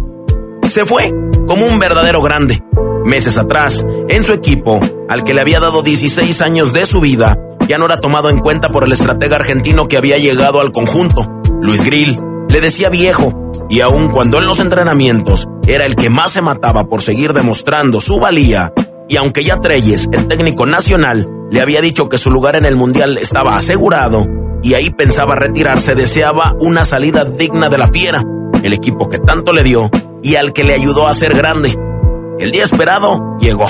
[0.69, 1.11] Se fue
[1.47, 2.63] como un verdadero grande.
[3.03, 7.37] Meses atrás, en su equipo, al que le había dado 16 años de su vida,
[7.67, 11.29] ya no era tomado en cuenta por el estratega argentino que había llegado al conjunto.
[11.61, 12.17] Luis Grill
[12.49, 16.87] le decía viejo, y aun cuando en los entrenamientos era el que más se mataba
[16.87, 18.73] por seguir demostrando su valía,
[19.07, 22.75] y aunque ya Treyes, el técnico nacional, le había dicho que su lugar en el
[22.75, 24.25] Mundial estaba asegurado,
[24.61, 28.23] y ahí pensaba retirarse, deseaba una salida digna de la fiera,
[28.63, 29.89] el equipo que tanto le dio
[30.21, 31.73] y al que le ayudó a ser grande.
[32.39, 33.65] El día esperado llegó.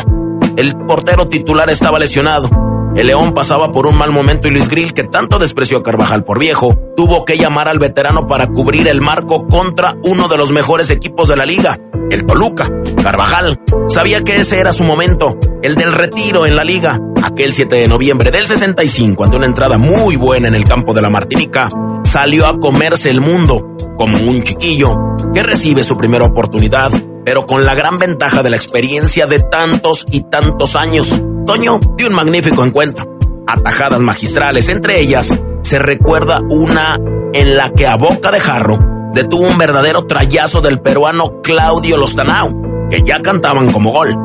[0.58, 2.50] El portero titular estaba lesionado.
[2.96, 6.24] El León pasaba por un mal momento y Luis Grill, que tanto despreció a Carvajal
[6.24, 10.52] por viejo, tuvo que llamar al veterano para cubrir el marco contra uno de los
[10.52, 11.80] mejores equipos de la liga,
[12.12, 12.70] el Toluca.
[13.02, 17.00] Carvajal sabía que ese era su momento, el del retiro en la liga.
[17.24, 21.02] Aquel 7 de noviembre del 65, ante una entrada muy buena en el campo de
[21.02, 21.70] la Martinica,
[22.04, 24.96] salió a comerse el mundo como un chiquillo
[25.34, 26.92] que recibe su primera oportunidad,
[27.24, 31.22] pero con la gran ventaja de la experiencia de tantos y tantos años.
[31.50, 33.18] Toño dio un magnífico encuentro.
[33.48, 35.34] Atajadas magistrales, entre ellas
[35.64, 36.96] se recuerda una
[37.34, 38.78] en la que a boca de jarro
[39.16, 42.52] detuvo un verdadero trayazo del peruano Claudio Lostanao,
[42.92, 44.16] que ya cantaban como gol.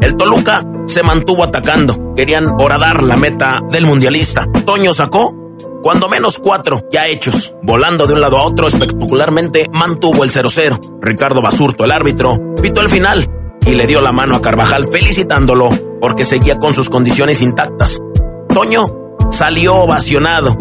[0.00, 4.46] El Toluca se mantuvo atacando, querían horadar la meta del mundialista.
[4.64, 5.34] Toño sacó
[5.82, 11.00] cuando menos cuatro ya hechos, volando de un lado a otro espectacularmente, mantuvo el 0-0.
[11.02, 13.28] Ricardo Basurto, el árbitro, pitó el final
[13.66, 18.00] y le dio la mano a Carvajal felicitándolo porque seguía con sus condiciones intactas.
[18.48, 18.84] Toño
[19.30, 20.56] salió ovacionado.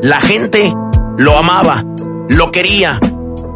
[0.00, 0.72] La gente
[1.18, 1.84] lo amaba,
[2.28, 2.98] lo quería.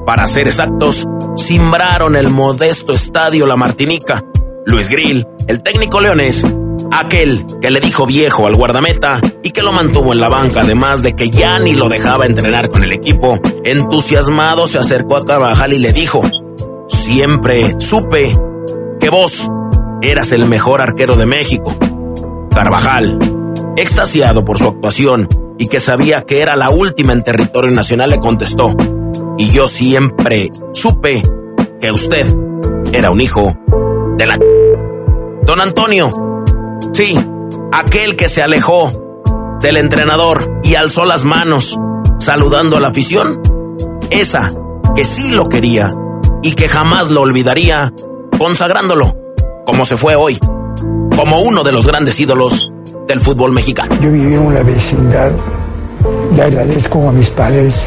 [0.05, 1.07] Para ser exactos,
[1.37, 4.23] simbraron el modesto estadio La Martinica.
[4.67, 6.45] Luis Grill, el técnico leonés,
[6.93, 11.03] aquel que le dijo viejo al guardameta y que lo mantuvo en la banca, además
[11.03, 15.73] de que ya ni lo dejaba entrenar con el equipo, entusiasmado se acercó a Carvajal
[15.73, 16.21] y le dijo,
[16.89, 18.33] siempre supe
[19.07, 19.49] que vos
[20.03, 21.73] eras el mejor arquero de México.
[22.51, 23.16] Carvajal,
[23.77, 28.19] extasiado por su actuación y que sabía que era la última en territorio nacional, le
[28.19, 28.75] contestó,
[29.38, 31.23] y yo siempre supe
[31.81, 32.27] que usted
[32.92, 33.57] era un hijo
[34.19, 34.40] de la...
[35.42, 36.11] Don Antonio,
[36.92, 37.16] sí,
[37.71, 38.88] aquel que se alejó
[39.61, 41.79] del entrenador y alzó las manos
[42.19, 43.40] saludando a la afición,
[44.11, 44.49] esa
[44.97, 45.95] que sí lo quería
[46.42, 47.92] y que jamás lo olvidaría,
[48.38, 49.16] consagrándolo
[49.64, 50.38] como se fue hoy,
[51.16, 52.72] como uno de los grandes ídolos
[53.09, 53.94] del fútbol mexicano.
[54.01, 55.33] Yo viví en una vecindad,
[56.35, 57.87] le agradezco a mis padres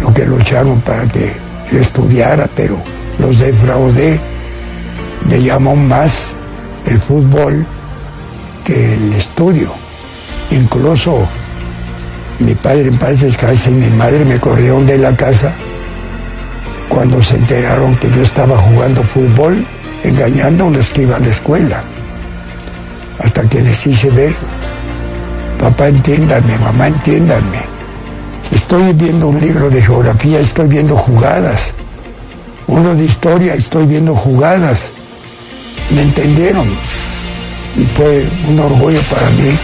[0.00, 1.32] lo que lucharon para que
[1.70, 2.76] yo estudiara, pero
[3.18, 4.18] los defraudé.
[5.28, 6.34] Me llamó más
[6.86, 7.64] el fútbol
[8.64, 9.70] que el estudio.
[10.50, 11.26] Incluso
[12.40, 15.54] mi padre en paz descanse y mi madre me corrieron de la casa
[16.92, 19.64] cuando se enteraron que yo estaba jugando fútbol,
[20.70, 21.82] los que iban a la escuela.
[23.18, 24.34] Hasta que les hice ver,
[25.58, 27.62] papá entiéndanme, mamá entiéndanme.
[28.50, 31.72] Estoy viendo un libro de geografía, estoy viendo jugadas.
[32.66, 34.92] Uno de historia, estoy viendo jugadas.
[35.90, 36.68] ¿Me entendieron?
[37.74, 39.58] y fue un orgullo para mí.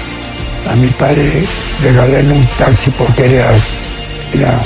[0.66, 1.44] A mi padre
[1.82, 3.52] regalarle un taxi porque era,
[4.34, 4.60] era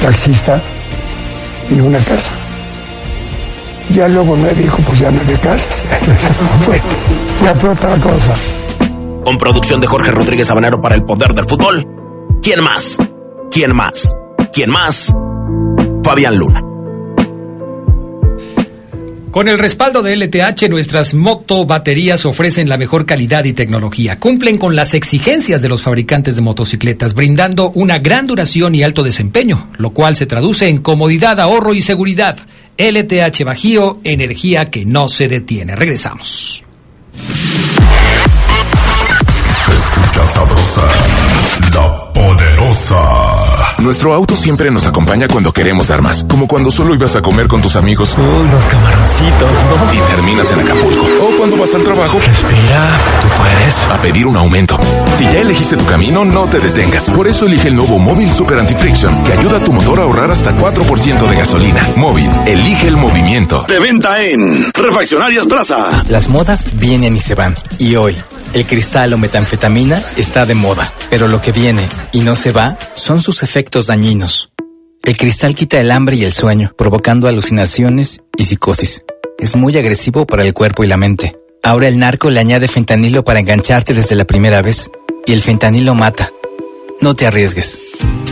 [0.00, 0.62] taxista
[1.70, 2.32] y una casa.
[3.94, 5.84] Ya luego me dijo, pues ya no de casas.
[6.60, 6.80] fue,
[7.42, 8.34] ya fue otra cosa.
[9.24, 11.86] Con producción de Jorge Rodríguez Habanero para el poder del fútbol.
[12.42, 12.98] ¿Quién más?
[13.50, 14.14] ¿Quién más?
[14.52, 15.14] ¿Quién más?
[16.02, 16.73] Fabián Luna.
[19.34, 24.16] Con el respaldo de LTH, nuestras moto baterías ofrecen la mejor calidad y tecnología.
[24.16, 29.02] Cumplen con las exigencias de los fabricantes de motocicletas, brindando una gran duración y alto
[29.02, 32.38] desempeño, lo cual se traduce en comodidad, ahorro y seguridad.
[32.78, 35.74] LTH Bajío, energía que no se detiene.
[35.74, 36.62] Regresamos.
[39.66, 40.88] escucha sabrosa,
[41.72, 43.74] la poderosa.
[43.78, 47.48] Nuestro auto siempre nos acompaña cuando queremos dar más, como cuando solo ibas a comer
[47.48, 48.16] con tus amigos.
[48.16, 49.94] Uy, los camaroncitos, ¿no?
[49.94, 51.06] Y terminas en Acapulco.
[51.20, 52.18] O cuando vas al trabajo.
[52.18, 52.88] Respira,
[53.22, 53.90] tú puedes.
[53.92, 54.78] A pedir un aumento.
[55.16, 57.10] Si ya elegiste tu camino, no te detengas.
[57.10, 60.30] Por eso elige el nuevo Móvil Super Anti-Friction, que ayuda a tu motor a ahorrar
[60.30, 61.86] hasta 4% de gasolina.
[61.96, 63.64] Móvil, elige el movimiento.
[63.68, 66.04] De venta en Refaccionarias Plaza.
[66.08, 67.54] Las modas vienen y se van.
[67.78, 68.16] Y hoy,
[68.54, 70.90] el cristal o metanfetamina está de moda.
[71.10, 74.50] Pero lo que viene y no se va son sus efectos dañinos.
[75.02, 79.04] El cristal quita el hambre y el sueño, provocando alucinaciones y psicosis.
[79.38, 81.36] Es muy agresivo para el cuerpo y la mente.
[81.62, 84.90] Ahora el narco le añade fentanilo para engancharte desde la primera vez.
[85.26, 86.30] Y el fentanilo mata.
[87.00, 87.78] No te arriesgues.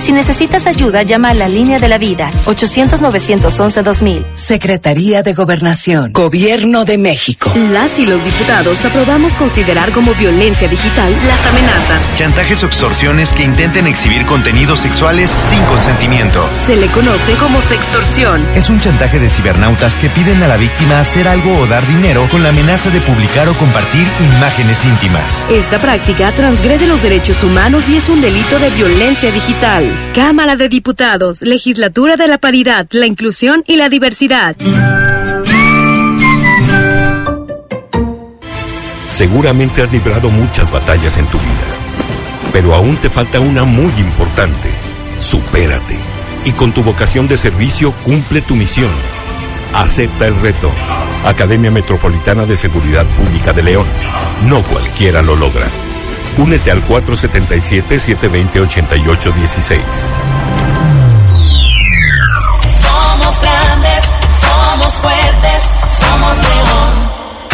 [0.02, 4.24] Si necesitas ayuda, llama a la línea de la vida 800-911-2000.
[4.34, 7.52] Secretaría de Gobernación, Gobierno de México.
[7.70, 12.02] Las y los diputados aprobamos considerar como violencia digital las amenazas.
[12.16, 16.44] Chantajes o extorsiones que intenten exhibir contenidos sexuales sin consentimiento.
[16.66, 18.44] Se le conoce como sextorsión.
[18.56, 22.26] Es un chantaje de cibernautas que piden a la víctima hacer algo o dar dinero
[22.28, 24.06] con la amenaza de publicar o compartir
[24.36, 25.46] imágenes íntimas.
[25.48, 29.84] Esta práctica transgrede los derechos humanos y es un delito de violencia digital.
[30.14, 34.57] Cámara de Diputados, Legislatura de la Paridad, la Inclusión y la Diversidad.
[39.07, 44.70] Seguramente has librado muchas batallas en tu vida, pero aún te falta una muy importante.
[45.18, 45.96] Supérate
[46.44, 48.90] y con tu vocación de servicio cumple tu misión.
[49.74, 50.70] Acepta el reto.
[51.24, 53.86] Academia Metropolitana de Seguridad Pública de León.
[54.46, 55.68] No cualquiera lo logra.
[56.39, 59.80] Únete al 477-720-8816.
[62.83, 64.05] Somos grandes,
[64.41, 66.72] somos fuertes, somos león.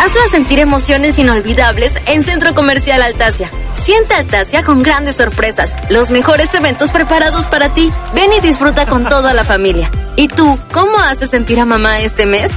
[0.00, 3.50] Hazla sentir emociones inolvidables en Centro Comercial Altasia.
[3.72, 7.92] Siente Altasia con grandes sorpresas, los mejores eventos preparados para ti.
[8.14, 9.90] Ven y disfruta con toda la familia.
[10.16, 12.50] ¿Y tú, cómo haces sentir a mamá este mes?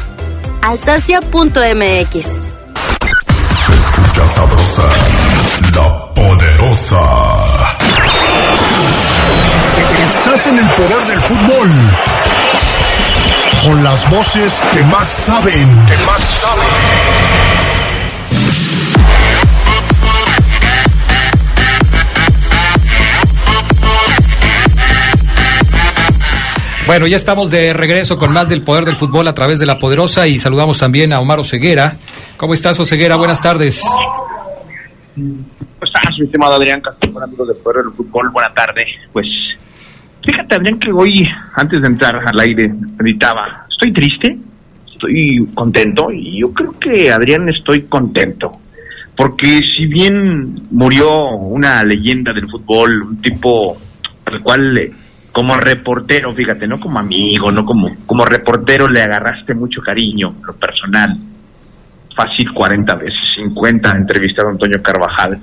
[0.61, 2.15] Altasia.mx
[3.67, 4.83] Escucha sabrosa,
[5.73, 7.01] la poderosa.
[10.03, 11.69] Estás en el poder del fútbol.
[13.67, 15.67] Con las voces que más saben.
[15.87, 16.63] Que más saben.
[26.85, 29.77] Bueno, ya estamos de regreso con más del poder del fútbol a través de la
[29.77, 31.97] poderosa y saludamos también a Omar Oseguera.
[32.37, 33.17] ¿Cómo estás, Oseguera?
[33.17, 33.81] Buenas tardes.
[35.13, 35.35] ¿Cómo
[35.81, 38.29] estás, mi estimado Adrián Castro, amigos del Poder del Fútbol?
[38.29, 38.85] Buena tarde.
[39.11, 39.27] Pues,
[40.27, 41.23] fíjate, Adrián, que hoy,
[41.55, 44.37] antes de entrar al aire, meditaba, estoy triste,
[44.91, 48.51] estoy contento, y yo creo que, Adrián, estoy contento.
[49.15, 53.75] Porque si bien murió una leyenda del fútbol, un tipo
[54.25, 54.91] al cual, eh,
[55.31, 60.53] como reportero, fíjate, no como amigo, no como, como reportero le agarraste mucho cariño, lo
[60.55, 61.15] personal,
[62.15, 65.39] fácil 40 veces, 50 entrevistado a Antonio Carvajal.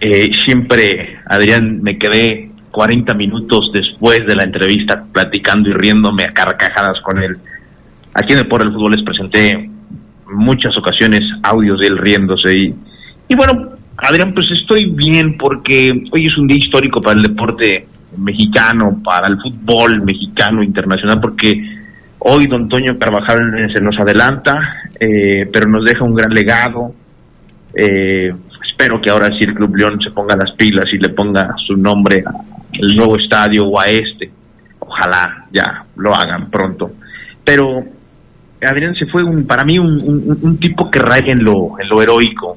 [0.00, 6.32] Eh, siempre, Adrián, me quedé 40 minutos después de la entrevista platicando y riéndome a
[6.32, 7.36] carcajadas con él.
[8.12, 9.70] Aquí en el Por el Fútbol les presenté en
[10.34, 12.74] muchas ocasiones audios de él riéndose y,
[13.28, 17.86] y bueno, Adrián, pues estoy bien porque hoy es un día histórico para el deporte
[18.18, 21.54] mexicano, para el fútbol mexicano internacional, porque
[22.18, 24.52] hoy don Antonio Carvajal se nos adelanta,
[24.98, 26.92] eh, pero nos deja un gran legado.
[27.72, 28.34] Eh,
[28.68, 31.76] espero que ahora sí el Club León se ponga las pilas y le ponga su
[31.76, 32.24] nombre
[32.82, 34.30] al nuevo estadio o a este.
[34.78, 36.90] Ojalá ya lo hagan pronto.
[37.44, 37.82] Pero
[38.62, 41.88] Adrián se fue un, para mí un, un- un tipo que raya en lo, en
[41.88, 42.56] lo heroico.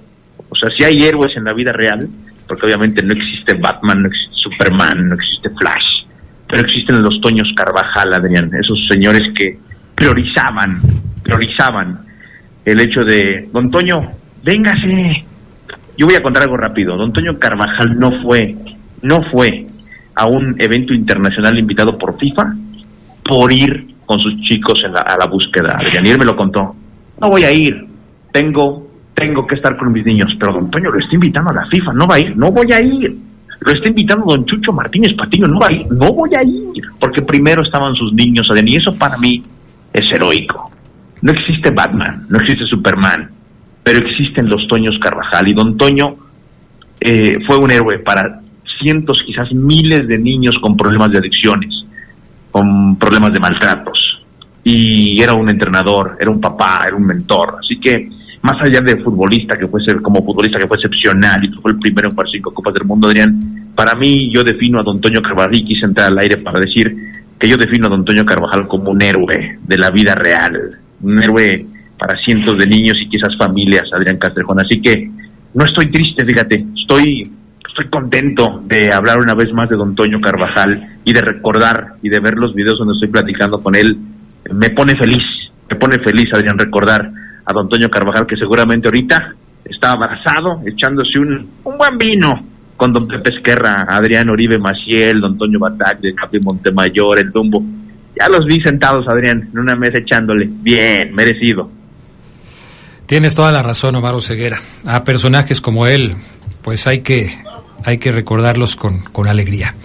[0.49, 2.07] O sea, si hay héroes en la vida real,
[2.47, 6.05] porque obviamente no existe Batman, no existe Superman, no existe Flash,
[6.47, 9.57] pero existen los Toños Carvajal, Adrián, esos señores que
[9.95, 10.80] priorizaban,
[11.24, 11.99] priorizaban
[12.63, 13.95] el hecho de, don Toño,
[14.43, 15.26] véngase.
[15.97, 16.95] Yo voy a contar algo rápido.
[16.95, 18.55] Don Toño Carvajal no fue,
[19.01, 19.66] no fue
[20.18, 22.53] a un evento internacional invitado por FIFA
[23.24, 25.78] por ir con sus chicos en la- a la búsqueda.
[25.80, 26.76] Adrián, y él me lo contó.
[27.22, 27.86] No voy a ir.
[28.32, 30.32] Tengo, tengo que estar con mis niños.
[30.39, 31.93] Pero don Toño lo está invitando a la FIFA.
[31.93, 32.36] No va a ir.
[32.38, 33.15] No voy a ir.
[33.59, 35.47] Lo está invitando don Chucho Martínez Patiño.
[35.47, 35.86] No va a ir.
[35.91, 36.84] No voy a ir.
[36.99, 38.47] Porque primero estaban sus niños.
[38.65, 39.41] Y eso para mí
[39.93, 40.72] es heroico.
[41.22, 43.28] No existe Batman, no existe Superman,
[43.84, 45.49] pero existen los Toños Carvajal.
[45.49, 46.15] Y don Toño
[47.01, 48.39] eh, fue un héroe para
[48.80, 51.73] cientos, quizás miles de niños con problemas de adicciones,
[52.51, 54.23] con problemas de maltratos.
[54.63, 57.55] Y era un entrenador, era un papá, era un mentor.
[57.59, 58.09] Así que,
[58.41, 61.71] más allá de futbolista, que fue ser- como futbolista que fue excepcional y que fue
[61.71, 64.99] el primero en jugar cinco Copas del Mundo, Adrián, para mí yo defino a Don
[64.99, 66.93] Toño Carvajal quise entrar al aire para decir
[67.39, 70.53] que yo defino a Don Toño Carvajal como un héroe de la vida real,
[71.01, 71.65] un héroe
[71.97, 74.59] para cientos de niños y quizás familias, Adrián Castrejón.
[74.59, 75.09] Así que
[75.53, 77.32] no estoy triste, fíjate, estoy
[77.78, 82.09] estoy contento de hablar una vez más de don Toño Carvajal y de recordar y
[82.09, 83.95] de ver los videos donde estoy platicando con él.
[84.51, 85.21] Me pone feliz,
[85.69, 87.07] me pone feliz, Adrián, recordar
[87.45, 92.34] a don Toño Carvajal que seguramente ahorita está abrazado, echándose un, un buen vino
[92.75, 97.61] con don Pepe Esquerra, Adrián Oribe Maciel, don Toño Batac de Capi Montemayor, el Dumbo.
[98.19, 100.49] Ya los vi sentados, Adrián, en una mesa echándole.
[100.49, 101.69] Bien, merecido.
[103.05, 104.59] Tienes toda la razón, Omar Ceguera.
[104.86, 106.15] A personajes como él,
[106.63, 107.32] pues hay que,
[107.84, 109.75] hay que recordarlos con, con alegría.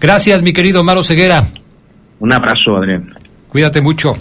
[0.00, 1.46] Gracias, mi querido Omar Ceguera.
[2.18, 3.14] Un abrazo, Adrián.
[3.48, 4.16] Cuídate mucho.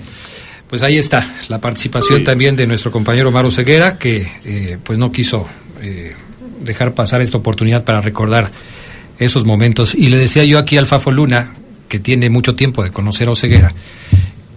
[0.68, 5.12] Pues ahí está la participación también de nuestro compañero Omar Ceguera, que eh, pues no
[5.12, 5.48] quiso
[5.82, 6.14] eh,
[6.62, 8.50] dejar pasar esta oportunidad para recordar
[9.20, 9.94] esos momentos.
[9.96, 11.54] Y le decía yo aquí al Fafo Luna,
[11.88, 13.74] que tiene mucho tiempo de conocer a Oseguera,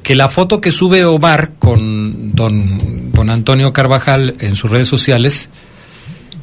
[0.03, 5.51] que la foto que sube Omar con don, don Antonio Carvajal en sus redes sociales,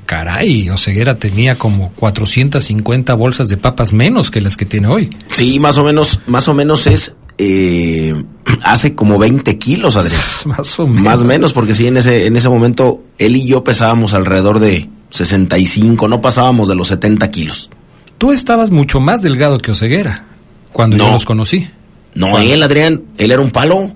[0.06, 5.10] caray, Oseguera tenía como 450 bolsas de papas menos que las que tiene hoy.
[5.32, 8.14] Sí, más o menos, más o menos es eh,
[8.64, 10.22] hace como 20 kilos, Adrián.
[10.45, 11.03] Más o menos.
[11.03, 14.60] Más o menos, porque sí, en ese, en ese momento él y yo pesábamos alrededor
[14.60, 17.70] de 65, no pasábamos de los 70 kilos.
[18.18, 20.24] Tú estabas mucho más delgado que Oseguera
[20.72, 21.14] cuando yo No.
[21.14, 21.68] los conocí.
[22.14, 23.93] No, él, Adrián, él era un palo.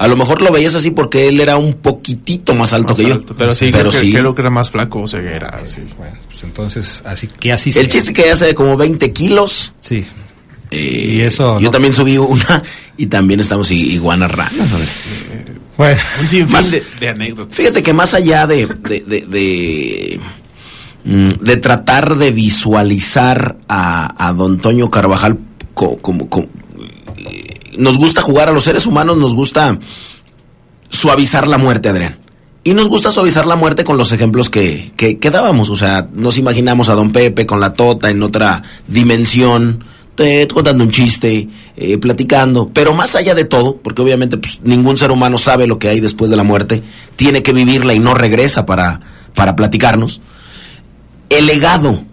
[0.00, 3.20] A lo mejor lo veías así porque él era un poquitito más alto que yo.
[3.36, 4.12] Pero sí, pero creo, que, sí.
[4.12, 5.60] creo que era más flaco ceguera.
[5.66, 5.82] Sí.
[6.26, 7.88] Pues entonces, así que así El sea.
[7.88, 9.72] chiste que hace como 20 kilos.
[9.78, 10.04] Sí.
[10.70, 12.62] y eso Yo no- también subí una
[12.96, 15.60] y también estamos i- iguanas ranas, Adrián.
[15.76, 17.56] Bueno, un sinfín Más- de, de anécdotas.
[17.56, 20.20] Fíjate que más allá de, de, de, de,
[21.04, 25.38] mm, de tratar de visualizar a, a don Toño Carvajal
[25.74, 26.48] co- como, como- eh,
[27.76, 29.78] nos gusta jugar a los seres humanos, nos gusta
[30.88, 32.18] suavizar la muerte, Adrián.
[32.62, 35.70] Y nos gusta suavizar la muerte con los ejemplos que, que, dábamos.
[35.70, 39.82] O sea, nos imaginamos a don Pepe con la tota en otra dimensión,
[40.14, 42.70] te- contando un chiste, eh, platicando.
[42.74, 46.00] Pero más allá de todo, porque obviamente pues, ningún ser humano sabe lo que hay
[46.00, 46.82] después de la muerte,
[47.16, 49.00] tiene que vivirla y no regresa para,
[49.34, 50.20] para platicarnos.
[51.30, 52.04] El legado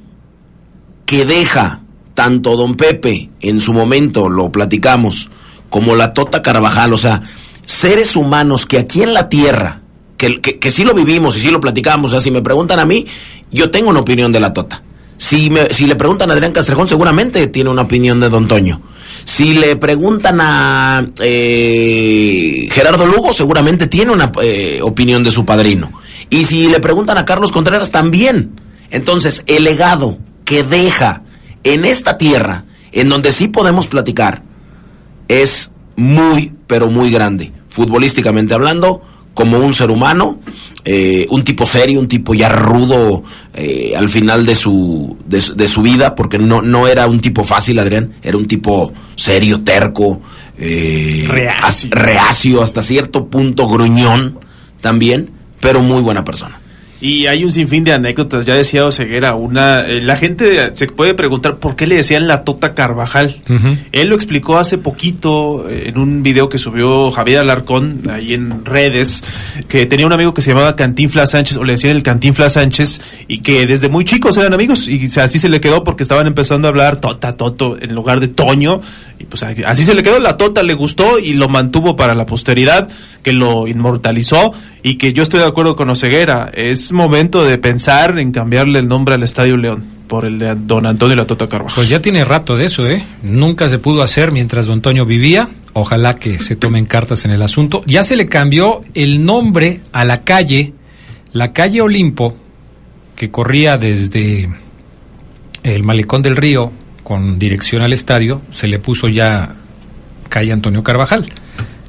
[1.06, 1.82] que deja
[2.14, 5.30] tanto don Pepe, en su momento lo platicamos,
[5.70, 7.22] como la Tota Carvajal, o sea,
[7.66, 9.82] seres humanos que aquí en la Tierra,
[10.18, 12.80] que, que, que sí lo vivimos y sí lo platicamos, o sea, si me preguntan
[12.80, 13.06] a mí,
[13.52, 14.84] yo tengo una opinión de la Tota.
[15.18, 18.82] Si, me, si le preguntan a Adrián Castrejón, seguramente tiene una opinión de Don Toño.
[19.26, 25.92] Si le preguntan a eh, Gerardo Lugo, seguramente tiene una eh, opinión de su padrino.
[26.30, 28.62] Y si le preguntan a Carlos Contreras, también.
[28.92, 31.24] Entonces, el legado que deja
[31.64, 34.44] en esta tierra, en donde sí podemos platicar,
[35.28, 37.52] es muy, pero muy grande.
[37.68, 39.02] Futbolísticamente hablando,
[39.34, 40.40] como un ser humano,
[40.84, 43.24] eh, un tipo serio, un tipo ya rudo
[43.54, 47.20] eh, al final de su, de, su- de su vida, porque no, no era un
[47.20, 50.22] tipo fácil, Adrián, era un tipo serio, terco,
[50.58, 51.26] eh,
[51.92, 54.40] reacio, hasta cierto punto gruñón
[54.82, 56.60] también, pero muy buena persona.
[57.00, 61.14] Y hay un sinfín de anécdotas, ya decía Oseguera, una, eh, la gente se puede
[61.14, 63.40] preguntar por qué le decían la Tota Carvajal.
[63.92, 68.66] Él lo explicó hace poquito eh, en un video que subió Javier Alarcón ahí en
[68.66, 69.24] redes,
[69.68, 73.02] que tenía un amigo que se llamaba Cantinfla Sánchez, o le decían el Cantinfla Sánchez,
[73.28, 76.68] y que desde muy chicos eran amigos, y así se le quedó porque estaban empezando
[76.68, 78.82] a hablar Tota, Toto, en lugar de Toño,
[79.20, 82.26] y pues así se le quedó, la Tota le gustó y lo mantuvo para la
[82.26, 82.88] posteridad,
[83.22, 88.18] que lo inmortalizó, y que yo estoy de acuerdo con Oseguera, es momento de pensar
[88.20, 91.76] en cambiarle el nombre al Estadio León por el de Don Antonio La Tota Carvajal.
[91.76, 93.06] Pues ya tiene rato de eso, ¿eh?
[93.24, 95.48] Nunca se pudo hacer mientras Don Antonio vivía.
[95.74, 97.84] Ojalá que se tomen cartas en el asunto.
[97.86, 100.74] Ya se le cambió el nombre a la calle,
[101.34, 102.36] la calle Olimpo,
[103.16, 104.50] que corría desde
[105.64, 106.72] el Malecón del Río
[107.04, 109.56] con dirección al estadio, se le puso ya
[110.30, 111.28] calle Antonio Carvajal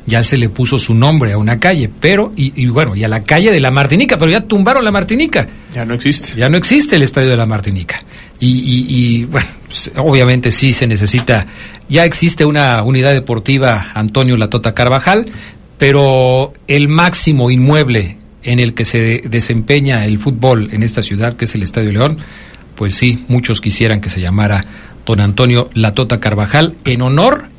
[0.09, 3.25] ya se le puso su nombre a una calle, pero, y, bueno, y a la
[3.25, 5.47] calle de la Martinica, pero ya tumbaron la Martinica.
[5.71, 6.35] Ya no existe.
[6.35, 8.03] Ya no existe el estadio de la Martinica.
[8.41, 11.47] Y, bueno, pues, obviamente sí se necesita,
[11.89, 15.27] ya existe una unidad deportiva Antonio Latota Carvajal,
[15.77, 21.45] pero el máximo inmueble en el que se desempeña el fútbol en esta ciudad, que
[21.45, 22.17] es el Estadio León,
[22.77, 24.65] pues sí, muchos quisieran que se llamara
[25.05, 27.51] don Antonio Latota Carvajal en honor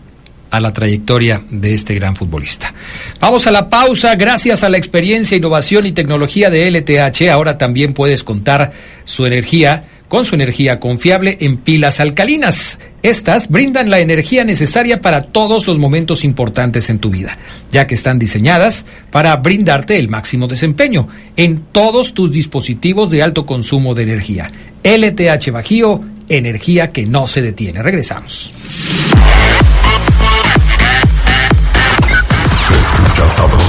[0.49, 2.73] a la trayectoria de este gran futbolista.
[3.19, 4.15] Vamos a la pausa.
[4.15, 8.71] Gracias a la experiencia, innovación y tecnología de LTH, ahora también puedes contar
[9.05, 12.79] su energía con su energía confiable en pilas alcalinas.
[13.03, 17.37] Estas brindan la energía necesaria para todos los momentos importantes en tu vida,
[17.71, 23.45] ya que están diseñadas para brindarte el máximo desempeño en todos tus dispositivos de alto
[23.45, 24.51] consumo de energía.
[24.83, 27.83] LTH Bajío, energía que no se detiene.
[27.83, 28.98] Regresamos.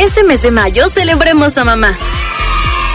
[0.00, 1.98] Este mes de mayo celebremos a mamá.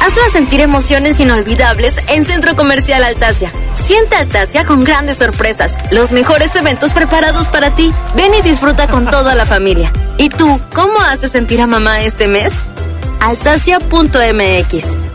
[0.02, 3.52] Hazla sentir emociones inolvidables en Centro Comercial Altasia.
[3.76, 7.94] Siente Altasia con grandes sorpresas, los mejores eventos preparados para ti.
[8.16, 9.94] Ven y disfruta con toda la familia.
[10.18, 12.52] ¿Y tú, cómo haces sentir a mamá este mes?
[13.20, 15.15] Altasia.mx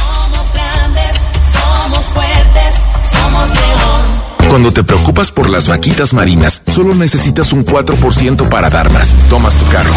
[4.51, 9.15] Cuando te preocupas por las vaquitas marinas, solo necesitas un 4% para dar más.
[9.29, 9.93] Tomas tu carro.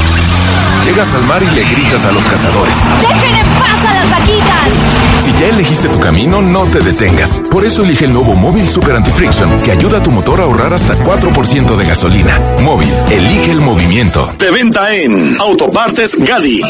[0.86, 2.76] Llegas al mar y le gritas a los cazadores.
[3.00, 5.24] ¡Dejen en paz a las vaquitas!
[5.24, 7.42] Si ya elegiste tu camino, no te detengas.
[7.50, 10.72] Por eso elige el nuevo Móvil Super Anti-Friction, que ayuda a tu motor a ahorrar
[10.72, 12.40] hasta 4% de gasolina.
[12.62, 14.32] Móvil, elige el movimiento.
[14.38, 16.60] De venta en Autopartes Gadi.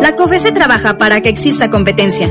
[0.00, 2.30] La COFESE trabaja para que exista competencia,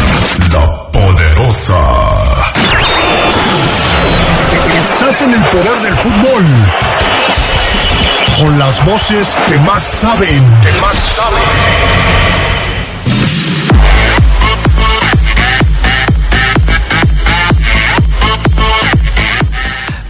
[1.41, 2.53] Poderosa.
[4.77, 6.43] Estás en el poder del fútbol.
[8.37, 10.43] Con las voces que más saben.
[10.61, 11.41] Que más saben.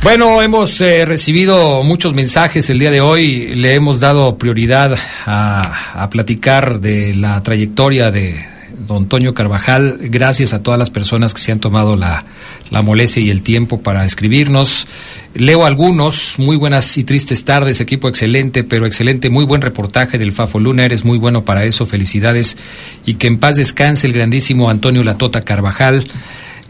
[0.04, 3.56] Bueno, hemos eh, recibido muchos mensajes el día de hoy.
[3.56, 8.52] Le hemos dado prioridad a platicar de la trayectoria de
[8.88, 9.98] don Antonio Carvajal.
[10.02, 12.26] Gracias a todas las personas que se han tomado la,
[12.70, 14.88] la molestia y el tiempo para escribirnos.
[15.34, 16.36] Leo algunos.
[16.38, 17.82] Muy buenas y tristes tardes.
[17.82, 19.30] Equipo excelente, pero excelente.
[19.30, 20.86] Muy buen reportaje del Fafo Luna.
[20.86, 21.86] Eres muy bueno para eso.
[21.86, 22.58] Felicidades.
[23.06, 26.04] Y que en paz descanse el grandísimo Antonio Latota Carvajal.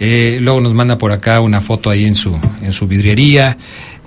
[0.03, 3.57] Eh, luego nos manda por acá una foto ahí en su, en su vidriería.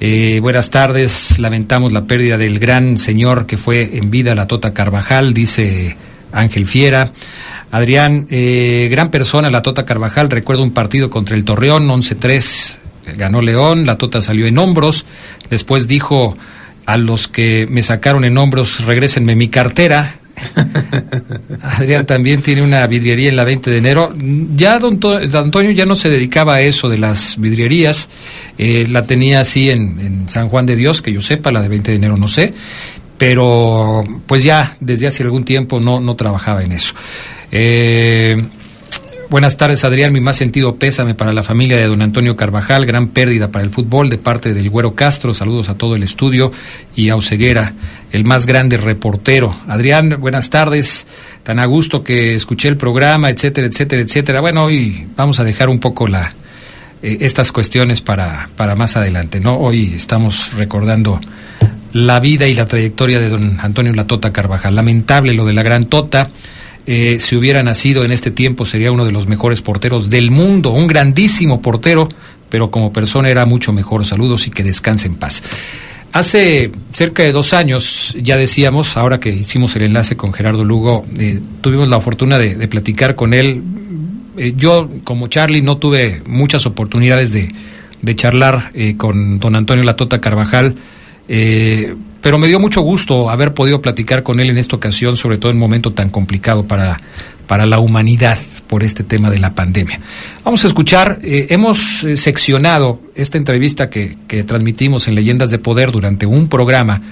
[0.00, 4.74] Eh, buenas tardes, lamentamos la pérdida del gran señor que fue en vida la Tota
[4.74, 5.96] Carvajal, dice
[6.32, 7.12] Ángel Fiera.
[7.74, 12.76] Adrián, eh, gran persona la Tota Carvajal, recuerdo un partido contra el Torreón, 11-3,
[13.16, 15.06] ganó León, la Tota salió en hombros,
[15.50, 16.36] después dijo
[16.86, 20.18] a los que me sacaron en hombros, regrésenme mi cartera,
[21.62, 24.14] Adrián también tiene una vidriería en la 20 de enero.
[24.54, 25.00] Ya don,
[25.34, 28.08] Antonio ya no se dedicaba a eso de las vidrierías,
[28.56, 31.90] eh, la tenía así en, San Juan de Dios, que yo sepa, la de 20
[31.90, 32.54] de enero no sé,
[33.18, 36.94] pero pues ya desde hace algún tiempo no, no trabajaba en eso.
[37.50, 38.42] Eh,
[39.34, 40.12] Buenas tardes, Adrián.
[40.12, 42.86] Mi más sentido pésame para la familia de don Antonio Carvajal.
[42.86, 45.34] Gran pérdida para el fútbol de parte del Güero Castro.
[45.34, 46.52] Saludos a todo el estudio
[46.94, 47.72] y a Oseguera,
[48.12, 49.56] el más grande reportero.
[49.66, 51.08] Adrián, buenas tardes.
[51.42, 54.40] Tan a gusto que escuché el programa, etcétera, etcétera, etcétera.
[54.40, 56.32] Bueno, hoy vamos a dejar un poco la,
[57.02, 59.56] eh, estas cuestiones para, para más adelante, ¿no?
[59.56, 61.18] Hoy estamos recordando
[61.92, 64.76] la vida y la trayectoria de don Antonio Latota Carvajal.
[64.76, 66.30] Lamentable lo de la gran Tota
[66.86, 70.70] eh, si hubiera nacido en este tiempo sería uno de los mejores porteros del mundo,
[70.70, 72.08] un grandísimo portero,
[72.50, 74.04] pero como persona era mucho mejor.
[74.04, 75.42] Saludos y que descanse en paz.
[76.12, 81.04] Hace cerca de dos años, ya decíamos, ahora que hicimos el enlace con Gerardo Lugo,
[81.18, 83.62] eh, tuvimos la fortuna de, platicar con él.
[84.36, 87.48] Eh, yo, como Charlie, no tuve muchas oportunidades de,
[88.02, 90.74] de charlar con don Antonio Latota Carvajal
[91.28, 95.38] eh, pero me dio mucho gusto haber podido platicar con él en esta ocasión, sobre
[95.38, 97.00] todo en un momento tan complicado para,
[97.46, 100.00] para la humanidad por este tema de la pandemia.
[100.42, 105.58] Vamos a escuchar, eh, hemos eh, seccionado esta entrevista que, que transmitimos en Leyendas de
[105.58, 107.02] Poder durante un programa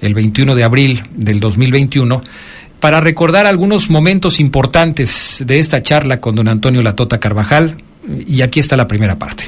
[0.00, 2.22] el 21 de abril del 2021
[2.80, 7.76] para recordar algunos momentos importantes de esta charla con don Antonio Latota Carvajal
[8.26, 9.44] y aquí está la primera parte.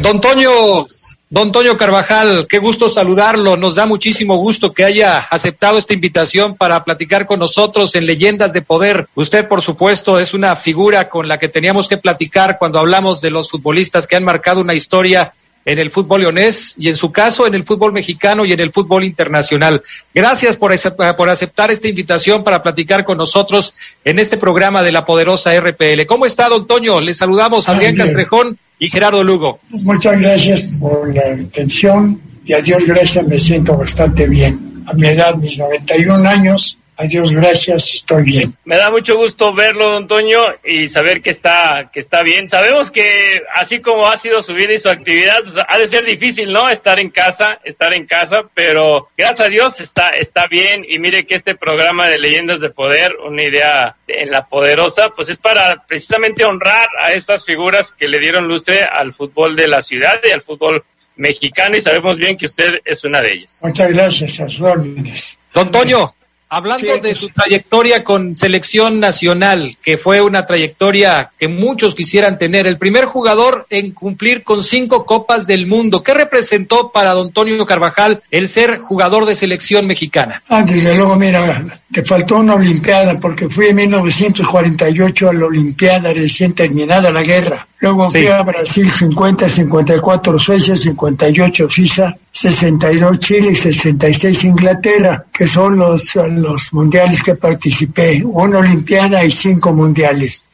[0.00, 0.86] Don Toño,
[1.30, 3.58] Don Toño Carvajal, qué gusto saludarlo.
[3.58, 8.54] Nos da muchísimo gusto que haya aceptado esta invitación para platicar con nosotros en Leyendas
[8.54, 9.08] de Poder.
[9.14, 13.30] Usted, por supuesto, es una figura con la que teníamos que platicar cuando hablamos de
[13.30, 15.34] los futbolistas que han marcado una historia
[15.66, 18.72] en el fútbol leonés y en su caso en el fútbol mexicano y en el
[18.72, 19.82] fútbol internacional.
[20.14, 20.72] Gracias por,
[21.14, 26.06] por aceptar esta invitación para platicar con nosotros en este programa de la poderosa RPL.
[26.06, 27.02] ¿Cómo está, don Toño?
[27.02, 29.60] Le saludamos Adrián Castrejón y Gerardo Lugo.
[29.70, 34.84] Muchas gracias por la atención y a Dios gracias me siento bastante bien.
[34.86, 38.56] A mi edad, mis 91 años, a Dios gracias, estoy bien.
[38.64, 42.48] Me da mucho gusto verlo, don Toño, y saber que está, que está bien.
[42.48, 45.38] Sabemos que así como ha sido su vida y su actividad,
[45.68, 46.68] ha de ser difícil, ¿no?
[46.68, 50.84] Estar en casa, estar en casa, pero gracias a Dios está, está bien.
[50.88, 55.28] Y mire que este programa de Leyendas de Poder, una idea en la poderosa, pues
[55.28, 59.82] es para precisamente honrar a estas figuras que le dieron lustre al fútbol de la
[59.82, 60.84] ciudad y al fútbol
[61.14, 63.60] mexicano y sabemos bien que usted es una de ellas.
[63.62, 65.38] Muchas gracias, a sus órdenes.
[65.52, 66.14] Don Toño,
[66.50, 72.66] Hablando de su trayectoria con selección nacional, que fue una trayectoria que muchos quisieran tener,
[72.66, 77.66] el primer jugador en cumplir con cinco copas del mundo, ¿qué representó para don Antonio
[77.66, 80.42] Carvajal el ser jugador de selección mexicana?
[80.48, 86.12] Ah, desde luego, mira, te faltó una Olimpiada, porque fui en 1948 a la Olimpiada
[86.12, 87.67] recién terminada la guerra.
[87.80, 95.46] Luego fui a Brasil 50, 54 Suecia, 58 Suiza, 62 Chile y 66 Inglaterra, que
[95.46, 98.20] son los, los mundiales que participé.
[98.24, 100.44] Una Olimpiada y cinco mundiales.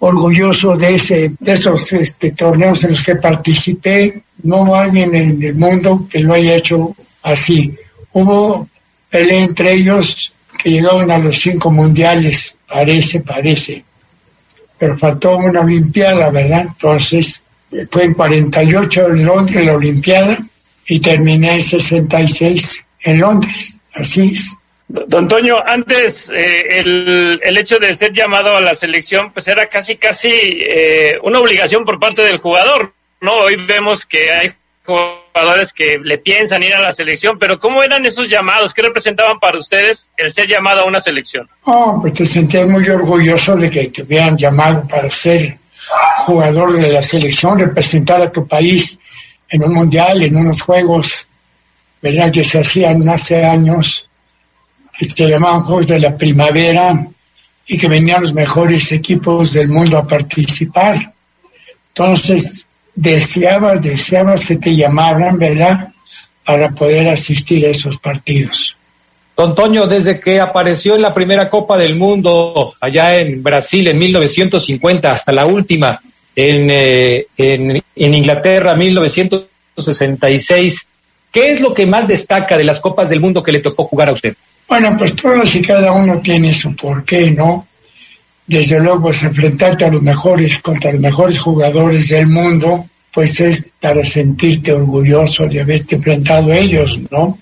[0.00, 4.22] Orgulloso de, ese, de esos este, torneos en los que participé.
[4.42, 7.74] No hubo alguien en el mundo que lo haya hecho así.
[8.12, 8.68] Hubo
[9.08, 13.85] pelea entre ellos que llegaron a los cinco mundiales, parece, parece
[14.78, 16.66] pero faltó una Olimpiada, ¿verdad?
[16.68, 17.42] Entonces,
[17.90, 20.38] fue en 48 en Londres la Olimpiada
[20.86, 23.78] y terminé en 66 en Londres.
[23.94, 24.56] Así es.
[24.88, 29.66] Don Antonio, antes eh, el, el, hecho de ser llamado a la selección, pues era
[29.66, 33.32] casi, casi eh, una obligación por parte del jugador, ¿no?
[33.32, 34.52] Hoy vemos que hay
[35.36, 38.72] jugadores que le piensan ir a la selección, pero ¿cómo eran esos llamados?
[38.72, 41.46] ¿Qué representaban para ustedes el ser llamado a una selección?
[41.64, 45.58] Oh, pues te sentías muy orgulloso de que te hubieran llamado para ser
[46.24, 48.98] jugador de la selección, representar a tu país
[49.50, 51.26] en un mundial, en unos juegos,
[52.00, 52.32] ¿verdad?
[52.32, 54.08] Que se hacían hace años,
[54.98, 57.06] que se llamaban Juegos de la Primavera
[57.66, 61.12] y que venían los mejores equipos del mundo a participar.
[61.88, 62.66] Entonces,
[62.96, 65.92] deseabas, deseabas que te llamaran, ¿verdad?
[66.44, 68.76] Para poder asistir a esos partidos.
[69.36, 73.98] Don Toño, desde que apareció en la primera Copa del Mundo allá en Brasil en
[73.98, 76.00] 1950 hasta la última
[76.34, 80.88] en, eh, en, en Inglaterra 1966,
[81.36, 84.08] ¿Qué es lo que más destaca de las Copas del Mundo que le tocó jugar
[84.08, 84.34] a usted?
[84.66, 87.66] Bueno, pues todos y cada uno tiene su porqué, ¿no?
[88.46, 93.74] Desde luego, pues enfrentarte a los mejores, contra los mejores jugadores del mundo, pues es
[93.80, 97.38] para sentirte orgulloso de haberte enfrentado a ellos, ¿no?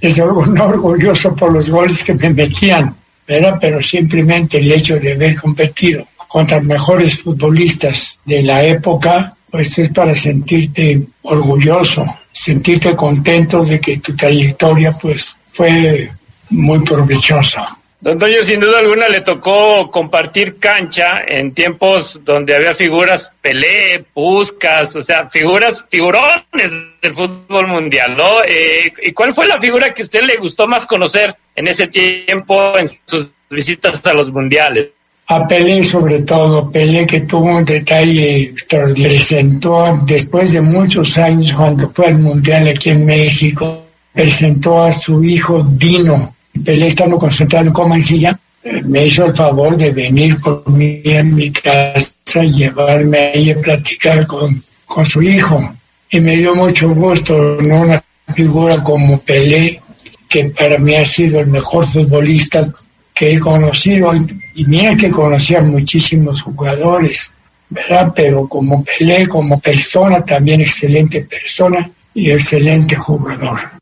[0.00, 2.94] Desde luego, no orgulloso por los goles que me metían,
[3.26, 3.58] ¿verdad?
[3.60, 9.76] Pero simplemente el hecho de haber competido contra los mejores futbolistas de la época, pues
[9.78, 16.08] es para sentirte orgulloso, sentirte contento de que tu trayectoria, pues, fue
[16.50, 17.76] muy provechosa.
[18.02, 24.02] Don Toño, sin duda alguna le tocó compartir cancha en tiempos donde había figuras Pelé,
[24.14, 26.70] Puskas, o sea, figuras, figurones
[27.02, 28.42] del fútbol mundial, ¿no?
[28.48, 31.88] Eh, ¿Y cuál fue la figura que a usted le gustó más conocer en ese
[31.88, 34.88] tiempo en sus visitas a los mundiales?
[35.26, 41.52] A Pelé sobre todo, Pelé que tuvo un detalle extraordinario, presentó después de muchos años
[41.52, 43.84] cuando fue al mundial aquí en México,
[44.14, 46.34] presentó a su hijo Dino,
[46.64, 51.50] Pelé estando concentrado en Comanjilla, eh, me hizo el favor de venir por en mi
[51.50, 55.74] casa llevarme ahí a platicar con, con su hijo.
[56.10, 57.82] Y me dio mucho gusto, ¿no?
[57.82, 59.80] Una figura como Pelé,
[60.28, 62.70] que para mí ha sido el mejor futbolista
[63.14, 64.12] que he conocido.
[64.54, 67.32] Y mira que conocía muchísimos jugadores,
[67.68, 68.12] ¿verdad?
[68.14, 73.79] Pero como Pelé, como persona, también excelente persona y excelente jugador.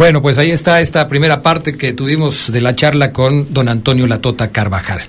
[0.00, 4.06] Bueno, pues ahí está esta primera parte que tuvimos de la charla con don Antonio
[4.06, 5.02] Latota Carvajal.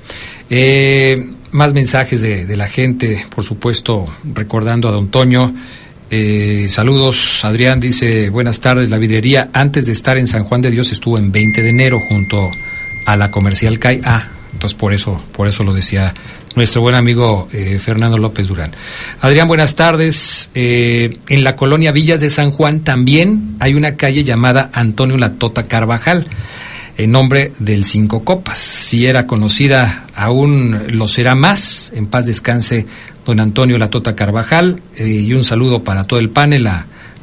[0.49, 5.55] Eh, más mensajes de, la gente, por supuesto, recordando a don Toño.
[6.09, 10.71] Eh, saludos, Adrián dice, buenas tardes, la vidrería antes de estar en San Juan de
[10.71, 12.51] Dios estuvo en 20 de enero junto
[13.05, 14.01] a la comercial CAI.
[14.61, 16.13] Entonces por eso, por eso lo decía
[16.55, 18.69] nuestro buen amigo eh, Fernando López Durán.
[19.19, 20.51] Adrián, buenas tardes.
[20.53, 25.63] Eh, en la colonia Villas de San Juan también hay una calle llamada Antonio Latota
[25.63, 26.27] Carvajal,
[26.95, 28.59] en nombre del Cinco Copas.
[28.59, 31.91] Si era conocida, aún lo será más.
[31.95, 32.85] En paz descanse
[33.25, 34.79] don Antonio Latota Carvajal.
[34.95, 36.69] Eh, y un saludo para todo el panel,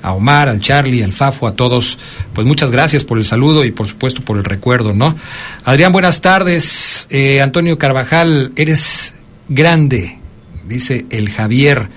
[0.02, 1.98] a Omar, al Charlie, al Fafo, a todos.
[2.32, 5.16] Pues muchas gracias por el saludo y por supuesto por el recuerdo, ¿no?
[5.64, 7.06] Adrián, buenas tardes.
[7.10, 9.14] Eh, Antonio Carvajal, eres
[9.48, 10.18] grande,
[10.66, 11.88] dice el Javier.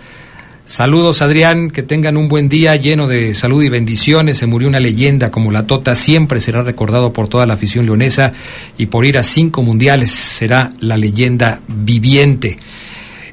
[0.64, 4.38] Saludos Adrián, que tengan un buen día lleno de salud y bendiciones.
[4.38, 8.32] Se murió una leyenda como la Tota, siempre será recordado por toda la afición leonesa
[8.78, 12.58] y por ir a cinco mundiales será la leyenda viviente.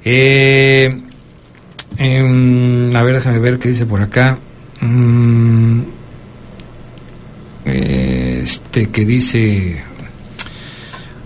[0.05, 1.01] Eh,
[1.97, 4.39] eh, a ver, déjame ver qué dice por acá.
[4.81, 5.81] Mm,
[7.65, 9.83] este que dice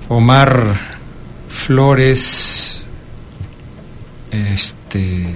[0.09, 0.99] Omar
[1.49, 2.83] Flores.
[4.31, 5.35] Este.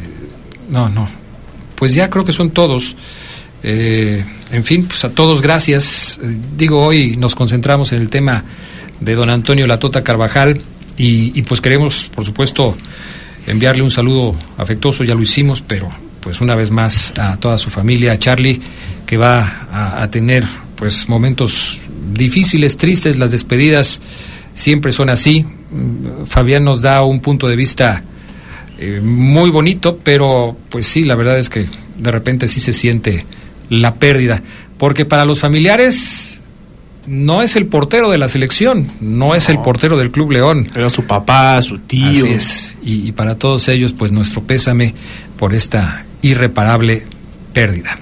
[0.69, 1.09] No, no.
[1.75, 2.97] Pues ya creo que son todos.
[3.62, 6.19] Eh, en fin, pues a todos gracias.
[6.57, 8.45] Digo, hoy nos concentramos en el tema
[9.01, 10.61] de don Antonio Latota Carvajal
[10.97, 12.77] y, y pues queremos, por supuesto,
[13.47, 15.91] enviarle un saludo afectuoso, ya lo hicimos, pero
[16.27, 18.61] pues una vez más a toda su familia, a Charlie,
[19.07, 20.43] que va a, a tener
[20.74, 21.83] pues momentos
[22.14, 24.03] difíciles, tristes, las despedidas
[24.53, 25.47] siempre son así.
[26.24, 28.03] Fabián nos da un punto de vista
[28.77, 33.24] eh, muy bonito, pero pues sí, la verdad es que de repente sí se siente
[33.70, 34.43] la pérdida,
[34.79, 36.43] porque para los familiares
[37.07, 40.66] no es el portero de la selección, no es el portero del Club León.
[40.74, 42.24] Era su papá, su tío.
[42.24, 44.93] Así es, y, y para todos ellos pues nuestro pésame
[45.39, 47.05] por esta irreparable
[47.53, 47.99] pérdida.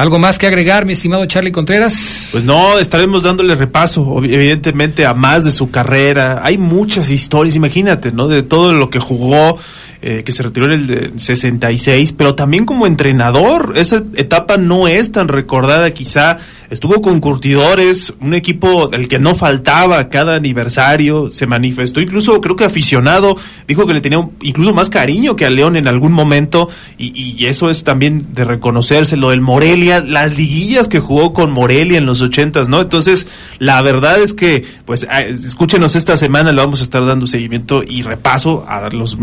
[0.00, 2.30] ¿Algo más que agregar, mi estimado Charlie Contreras?
[2.32, 6.40] Pues no, estaremos dándole repaso, evidentemente, a más de su carrera.
[6.42, 8.26] Hay muchas historias, imagínate, ¿no?
[8.26, 9.58] De todo lo que jugó,
[10.02, 13.74] eh, que se retiró en el 66, pero también como entrenador.
[13.76, 16.38] Esa etapa no es tan recordada, quizá.
[16.70, 22.54] Estuvo con curtidores, un equipo del que no faltaba cada aniversario, se manifestó, incluso creo
[22.54, 23.36] que aficionado,
[23.66, 27.70] dijo que le tenía incluso más cariño que a León en algún momento, y, eso
[27.70, 32.20] es también de reconocerse, lo del Morelia, las liguillas que jugó con Morelia en los
[32.20, 32.80] ochentas, ¿no?
[32.80, 33.26] Entonces,
[33.58, 38.02] la verdad es que, pues, escúchenos esta semana, le vamos a estar dando seguimiento y
[38.02, 39.18] repaso a los,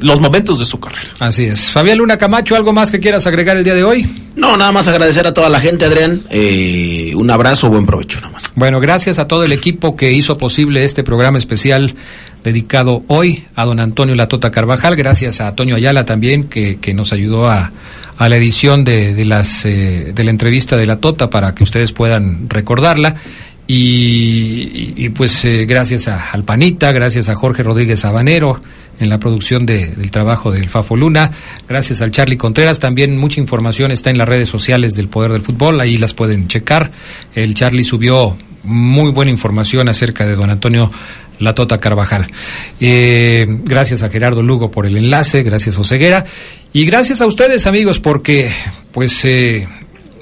[0.00, 1.10] los momentos de su carrera.
[1.18, 1.70] Así es.
[1.70, 4.08] Fabián Luna Camacho, ¿algo más que quieras agregar el día de hoy?
[4.36, 6.22] No, nada más agradecer a toda la gente, Adrián.
[6.30, 8.44] Eh, un abrazo, buen provecho, nada más.
[8.54, 11.94] Bueno, gracias a todo el equipo que hizo posible este programa especial
[12.44, 14.96] dedicado hoy a don Antonio Latota Carvajal.
[14.96, 17.72] Gracias a Toño Ayala también, que, que nos ayudó a,
[18.16, 21.62] a la edición de, de las, eh, de la entrevista de la Tota para que
[21.62, 23.16] ustedes puedan recordarla.
[23.72, 28.60] Y, pues eh, gracias a Alpanita, gracias a Jorge Rodríguez Sabanero
[28.98, 31.30] en la producción de, del trabajo del Fafo Luna,
[31.68, 35.42] gracias al Charlie Contreras, también mucha información está en las redes sociales del Poder del
[35.42, 36.90] Fútbol, ahí las pueden checar.
[37.32, 40.90] El Charlie subió muy buena información acerca de don Antonio
[41.38, 42.26] la Tota Carvajal.
[42.80, 46.24] Eh, gracias a Gerardo Lugo por el enlace, gracias a Oseguera
[46.72, 48.50] y gracias a ustedes amigos porque
[48.90, 49.68] pues eh,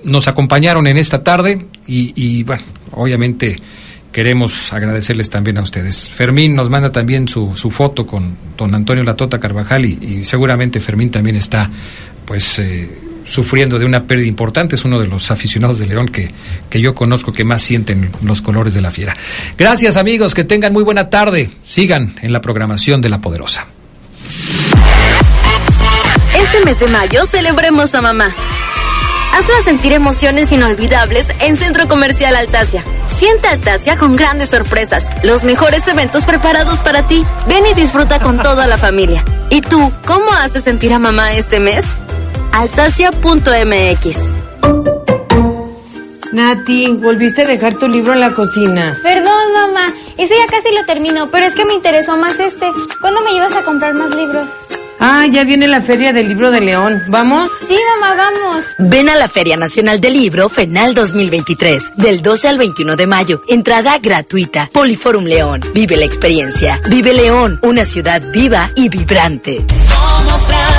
[0.04, 3.56] nos acompañaron en esta tarde y, bueno, obviamente
[4.12, 6.08] queremos agradecerles también a ustedes.
[6.08, 10.24] Fermín nos manda también su, su foto con don Antonio La Tota Carvajal y, y
[10.24, 11.70] seguramente Fermín también está
[12.24, 12.58] pues...
[12.58, 12.88] Eh,
[13.28, 16.30] sufriendo de una pérdida importante, es uno de los aficionados de León que,
[16.70, 19.14] que yo conozco que más sienten los colores de la fiera.
[19.56, 23.66] Gracias amigos, que tengan muy buena tarde, sigan en la programación de La Poderosa.
[26.34, 28.34] Este mes de mayo celebremos a mamá.
[29.32, 32.82] Hazla sentir emociones inolvidables en Centro Comercial Altasia.
[33.06, 37.24] Siente Altasia con grandes sorpresas, los mejores eventos preparados para ti.
[37.46, 39.24] Ven y disfruta con toda la familia.
[39.50, 41.84] ¿Y tú, cómo haces sentir a mamá este mes?
[42.52, 44.16] altasia.mx.
[46.32, 48.96] Nati, volviste a dejar tu libro en la cocina.
[49.02, 49.86] Perdón, mamá.
[50.18, 52.70] Ese ya casi lo terminó, pero es que me interesó más este.
[53.00, 54.46] ¿Cuándo me llevas a comprar más libros?
[55.00, 57.02] Ah, ya viene la Feria del Libro de León.
[57.08, 57.50] ¿Vamos?
[57.66, 58.64] Sí, mamá, vamos.
[58.78, 63.42] Ven a la Feria Nacional del Libro FENAL 2023, del 12 al 21 de mayo.
[63.48, 64.68] Entrada gratuita.
[64.72, 65.60] Poliforum León.
[65.72, 66.80] Vive la experiencia.
[66.88, 69.64] Vive León, una ciudad viva y vibrante.
[69.88, 70.77] Somos grandes.